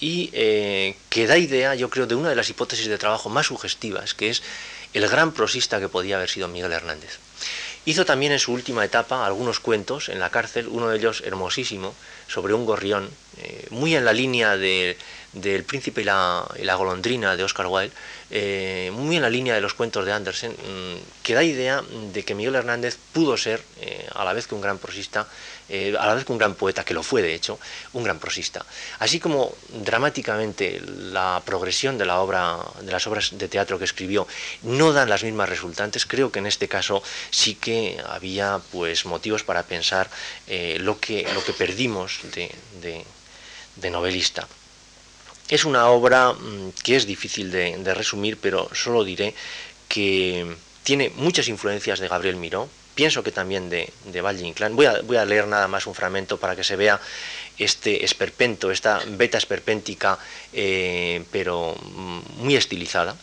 [0.01, 3.47] y eh, que da idea, yo creo, de una de las hipótesis de trabajo más
[3.47, 4.43] sugestivas, que es
[4.95, 7.21] el gran prosista que podía haber sido Miguel Hernández.
[7.85, 11.95] Hizo también en su última etapa algunos cuentos en la cárcel, uno de ellos hermosísimo,
[12.27, 14.97] sobre un gorrión, eh, muy en la línea de,
[15.33, 17.95] del príncipe y la, golondrina de Oscar Wilde,
[18.31, 22.23] eh, muy en la línea de los cuentos de Andersen, mm, que da idea de
[22.25, 25.27] que Miguel Hernández pudo ser, eh, a la vez que un gran prosista,
[25.69, 27.59] eh, a la vez que un gran poeta, que lo fue de hecho,
[27.95, 28.65] un gran prosista.
[28.99, 34.27] Así como dramáticamente la progresión de la obra, de las obras de teatro que escribió,
[34.63, 39.45] no dan las mismas resultantes, creo que en este caso sí que había pues motivos
[39.45, 40.11] para pensar
[40.79, 44.47] lo, que, lo que perdimos de novelista.
[45.49, 49.35] Es una obra mm, que es difícil de, resumir, pero solo diré
[49.89, 54.77] que tiene muchas influencias de Gabriel Miró, pienso que también de, de Valle Inclán.
[54.77, 57.01] Voy a, leer nada más un fragmento para que se vea
[57.59, 60.19] este esperpento, esta beta esperpéntica,
[60.53, 63.17] eh, pero mm, muy estilizada,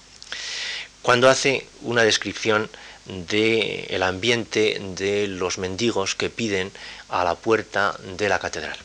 [1.02, 2.70] cuando hace una descripción
[3.06, 6.72] del ambiente de los mendigos que piden
[7.10, 8.78] a la puerta de la catedral.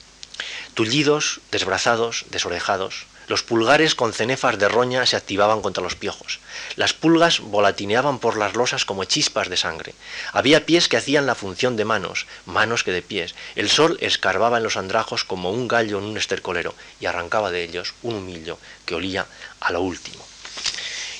[0.73, 6.41] Tullidos, desbrazados, desorejados, los pulgares con cenefas de roña se activaban contra los piojos.
[6.77, 9.95] Las pulgas volatineaban por las losas como chispas de sangre.
[10.33, 13.35] Había pies que hacían la función de manos, manos que de pies.
[13.55, 17.65] El sol escarbaba en los andrajos como un gallo en un estercolero y arrancaba de
[17.65, 19.27] ellos un humillo que olía
[19.61, 20.25] a lo último.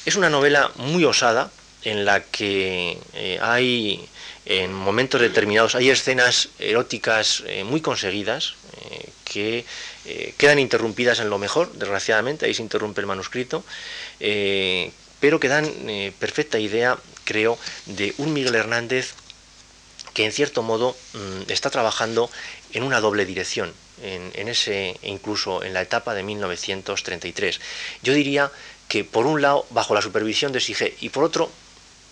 [0.05, 1.51] Es una novela muy osada
[1.83, 4.09] en la que eh, hay
[4.47, 8.55] en momentos determinados hay escenas eróticas eh, muy conseguidas
[8.91, 9.65] eh, que
[10.07, 13.65] eh, quedan interrumpidas en lo mejor, desgraciadamente, ahí se interrumpe el manuscrito,
[14.21, 19.15] eh, pero que dan eh, perfecta idea, creo, de un Miguel Hernández
[20.13, 22.31] que en cierto modo mm, está trabajando
[22.73, 27.61] en una doble dirección, en, ese, incluso en la etapa de 1933.
[28.03, 28.53] Yo diría
[28.89, 31.51] que por un lado, bajo la supervisión de Sige, y por otro,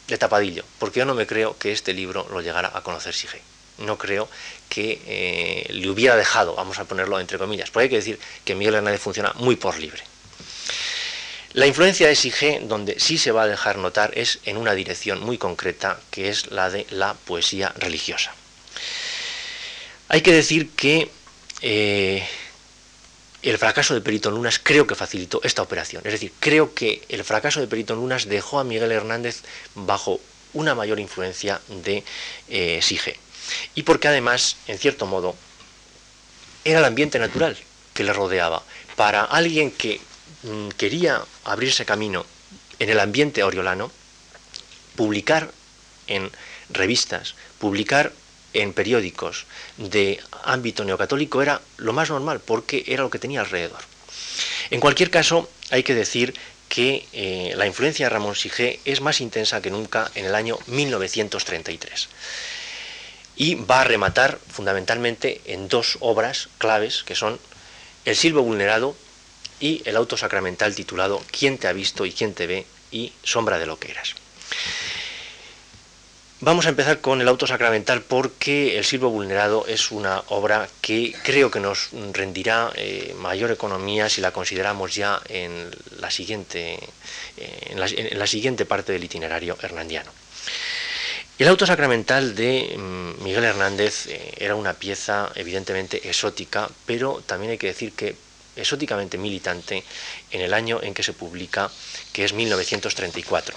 [0.09, 3.52] de tapadillo, porque yo no me creo que este libro lo llegara a conocer Sige
[3.83, 4.29] no creo
[4.69, 8.55] que eh, le hubiera dejado, vamos a ponerlo entre comillas, porque hay que decir que
[8.55, 10.03] Miguel Hernández funciona muy por libre.
[11.55, 15.21] La influencia de SIG, donde sí se va a dejar notar, es en una dirección
[15.21, 18.33] muy concreta, que es la de la poesía religiosa.
[20.09, 21.11] Hay que decir que
[21.61, 22.27] eh,
[23.43, 26.03] el fracaso de Perito Lunas creo que facilitó esta operación.
[26.07, 29.43] Es decir, creo que el fracaso de Perito Lunas dejó a Miguel Hernández
[29.75, 30.21] bajo
[30.55, 32.05] una mayor influencia de
[32.49, 32.81] eh,
[33.75, 35.35] y porque además, en cierto modo,
[36.65, 37.57] era el ambiente natural
[37.95, 38.63] que le rodeaba.
[38.97, 40.01] Para alguien que
[40.43, 42.25] mm, quería abrirse camino
[42.79, 43.91] en el ambiente oriolano,
[44.97, 45.51] publicar
[46.07, 46.31] en
[46.71, 48.13] revistas, publicar
[48.55, 49.47] en periódicos
[49.79, 53.81] de ámbito neocatólico era lo más normal porque era lo que tenía alrededor.
[54.71, 56.35] En cualquier caso, hay que decir
[56.69, 60.59] que eh, la influencia de Ramón Sige es más intensa que nunca en el año
[60.67, 62.09] 1933
[63.37, 67.39] y va a rematar fundamentalmente en dos obras claves que son
[68.05, 68.97] El silbo vulnerado
[69.61, 72.67] y el auto sacramental titulado ¿Quién te ha visto y quién te ve?
[72.91, 74.15] y Sombra de lo que eras.
[76.41, 81.15] Vamos a empezar con el auto sacramental porque El silbo vulnerado es una obra que
[81.23, 85.71] creo que nos rendirá eh, mayor economía si la consideramos ya en
[86.01, 86.81] la siguiente,
[87.37, 90.11] eh, en la siguiente parte del itinerario hernandiano.
[91.39, 97.53] El auto sacramental de mm, Miguel Hernández eh, era una pieza evidentemente exótica, pero también
[97.53, 98.15] hay que decir que
[98.55, 99.83] exóticamente militante
[100.31, 101.71] en el año en que se publica,
[102.13, 103.57] que es 1934.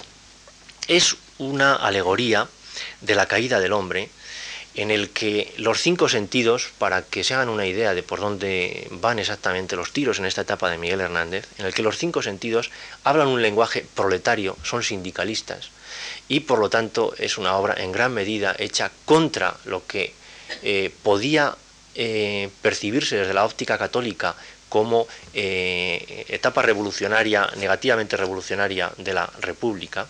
[0.88, 2.48] Es una alegoría
[3.02, 4.08] de la caída del hombre,
[4.74, 8.88] en el que los cinco sentidos, para que se hagan una idea de por dónde
[8.90, 12.22] van exactamente los tiros en esta etapa de Miguel Hernández, en el que los cinco
[12.22, 12.70] sentidos
[13.04, 15.70] hablan un lenguaje proletario, son sindicalistas,
[16.28, 20.12] y por lo tanto es una obra en gran medida hecha contra lo que
[20.62, 21.56] eh, podía
[21.94, 24.34] eh, percibirse desde la óptica católica
[24.68, 30.06] como eh, etapa revolucionaria, negativamente revolucionaria de la República.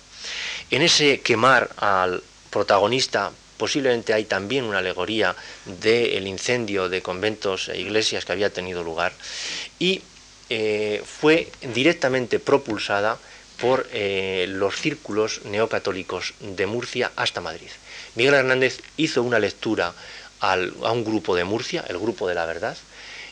[0.71, 7.81] En ese quemar al protagonista posiblemente hay también una alegoría del incendio de conventos e
[7.81, 9.13] iglesias que había tenido lugar
[9.79, 10.03] y
[11.05, 13.19] fue directamente propulsada
[13.61, 17.71] por eh, los círculos neocatólicos de Murcia hasta Madrid.
[18.15, 19.95] Miguel Hernández hizo una lectura
[20.41, 20.57] a
[20.93, 22.77] un grupo de Murcia, el Grupo de la Verdad,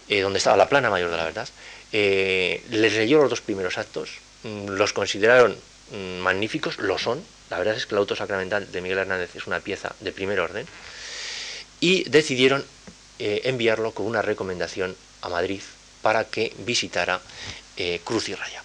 [0.08, 1.48] eh, donde estaba la plana mayor de la verdad,
[1.92, 4.10] eh, les leyó los dos primeros actos,
[4.42, 5.56] mm, los consideraron
[5.90, 9.46] mm, magníficos, lo son, la verdad es que el auto sacramental de Miguel Hernández es
[9.46, 10.66] una pieza de primer orden,
[11.80, 12.64] y decidieron
[13.18, 15.60] enviarlo con una recomendación a Madrid
[16.02, 17.20] para que visitara
[18.02, 18.62] Cruz y Raya.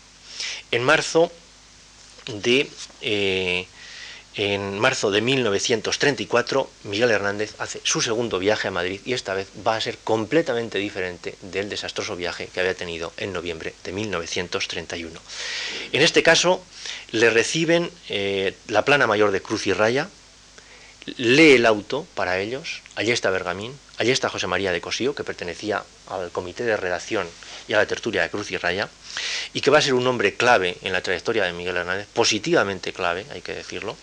[0.71, 1.31] En marzo
[2.33, 2.69] de...
[3.01, 3.67] Eh,
[4.35, 9.49] en marzo de 1934, Miguel Hernández hace su segundo viaje a Madrid y esta vez
[9.67, 15.19] va a ser completamente diferente del desastroso viaje que había tenido en noviembre de 1931.
[15.91, 16.63] En este caso,
[17.11, 20.07] le reciben eh, la plana mayor de Cruz y Raya,
[21.17, 25.23] lee el auto para ellos, allí está Bergamín, allí está José María de Cosío, que
[25.23, 27.27] pertenecía al comité de redacción
[27.67, 28.89] y a la tertulia de Cruz y Raya,
[29.53, 32.93] y que va a ser un hombre clave en la trayectoria de Miguel Hernández, positivamente
[32.93, 33.95] clave, hay que decirlo,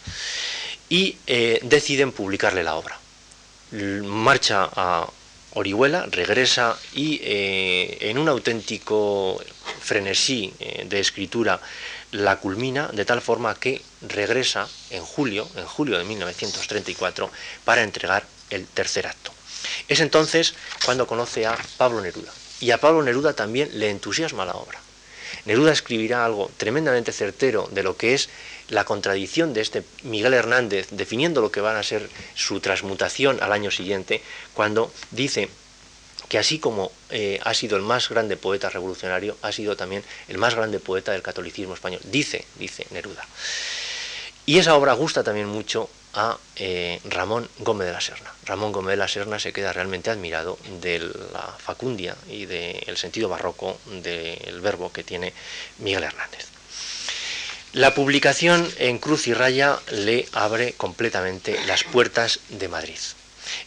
[0.89, 2.99] y eh, deciden publicarle la obra.
[3.73, 5.09] Marcha a
[5.55, 9.43] Orihuela, regresa y eh, en un auténtico
[9.81, 11.61] frenesí eh, de escritura
[12.13, 17.31] la culmina de tal forma que regresa en julio, en julio de 1934,
[17.65, 19.36] para entregar el tercer acto.
[19.89, 20.55] Es entonces
[20.85, 22.33] cuando conoce a Pablo Neruda.
[22.61, 24.81] Y a Pablo Neruda también le entusiasma la obra.
[25.45, 28.29] Neruda escribirá algo tremendamente certero de lo que es
[28.69, 33.53] la contradicción de este Miguel Hernández, definiendo lo que va a ser su transmutación al
[33.53, 34.23] año siguiente,
[34.55, 35.49] cuando dice
[36.29, 40.39] que así como eh, ha sido el más grande poeta revolucionario, ha sido también el
[40.39, 42.01] más grande poeta del catolicismo español.
[42.05, 43.25] Dice, dice Neruda.
[44.47, 48.33] Y esa obra gusta también mucho a eh, Ramón Gómez de la Serna.
[48.45, 51.01] Ramón Gómez de la Serna se queda realmente admirado de
[51.33, 55.33] la facundia y del sentido barroco del verbo que tiene
[55.79, 56.47] Miguel Hernández.
[57.73, 62.99] La publicación en Cruz y Raya le abre completamente las puertas de Madrid.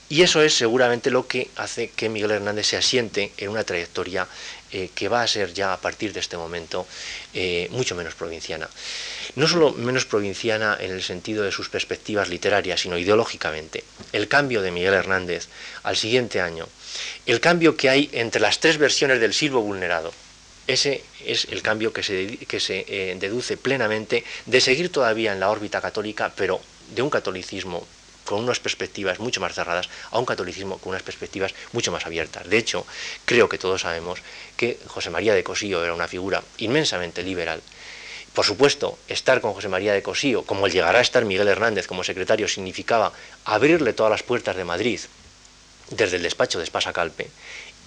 [0.09, 4.27] Y eso es seguramente lo que hace que Miguel Hernández se asiente en una trayectoria
[4.71, 6.85] eh, que va a ser ya a partir de este momento
[7.33, 8.69] eh, mucho menos provinciana.
[9.35, 13.83] No solo menos provinciana en el sentido de sus perspectivas literarias, sino ideológicamente.
[14.11, 15.47] El cambio de Miguel Hernández
[15.83, 16.67] al siguiente año,
[17.25, 20.11] el cambio que hay entre las tres versiones del Silvo vulnerado,
[20.67, 25.39] ese es el cambio que se, que se eh, deduce plenamente de seguir todavía en
[25.39, 26.61] la órbita católica, pero
[26.93, 27.87] de un catolicismo
[28.29, 32.47] con unas perspectivas mucho más cerradas a un catolicismo con unas perspectivas mucho más abiertas.
[32.47, 32.85] De hecho,
[33.25, 34.19] creo que todos sabemos
[34.55, 37.59] que José María de Cosío era una figura inmensamente liberal.
[38.35, 42.03] Por supuesto, estar con José María de Cosío, como llegará a estar Miguel Hernández como
[42.03, 43.13] secretario, significaba
[43.45, 44.99] abrirle todas las puertas de Madrid
[45.89, 47.31] desde el despacho de Espasa Calpe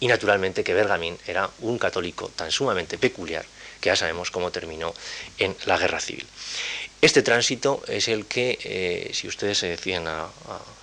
[0.01, 3.45] y naturalmente que Bergamín era un católico tan sumamente peculiar
[3.81, 4.93] que ya sabemos cómo terminó
[5.39, 6.27] en la guerra civil.
[7.03, 10.29] Este tránsito es el que, eh, si ustedes se deciden a,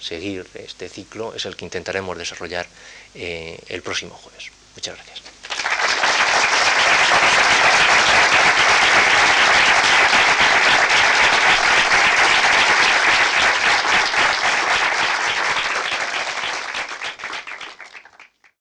[0.01, 2.67] seguir este ciclo, es el que intentaremos desarrollar
[3.15, 4.51] eh, el próximo jueves.
[4.75, 5.18] Muchas gracias.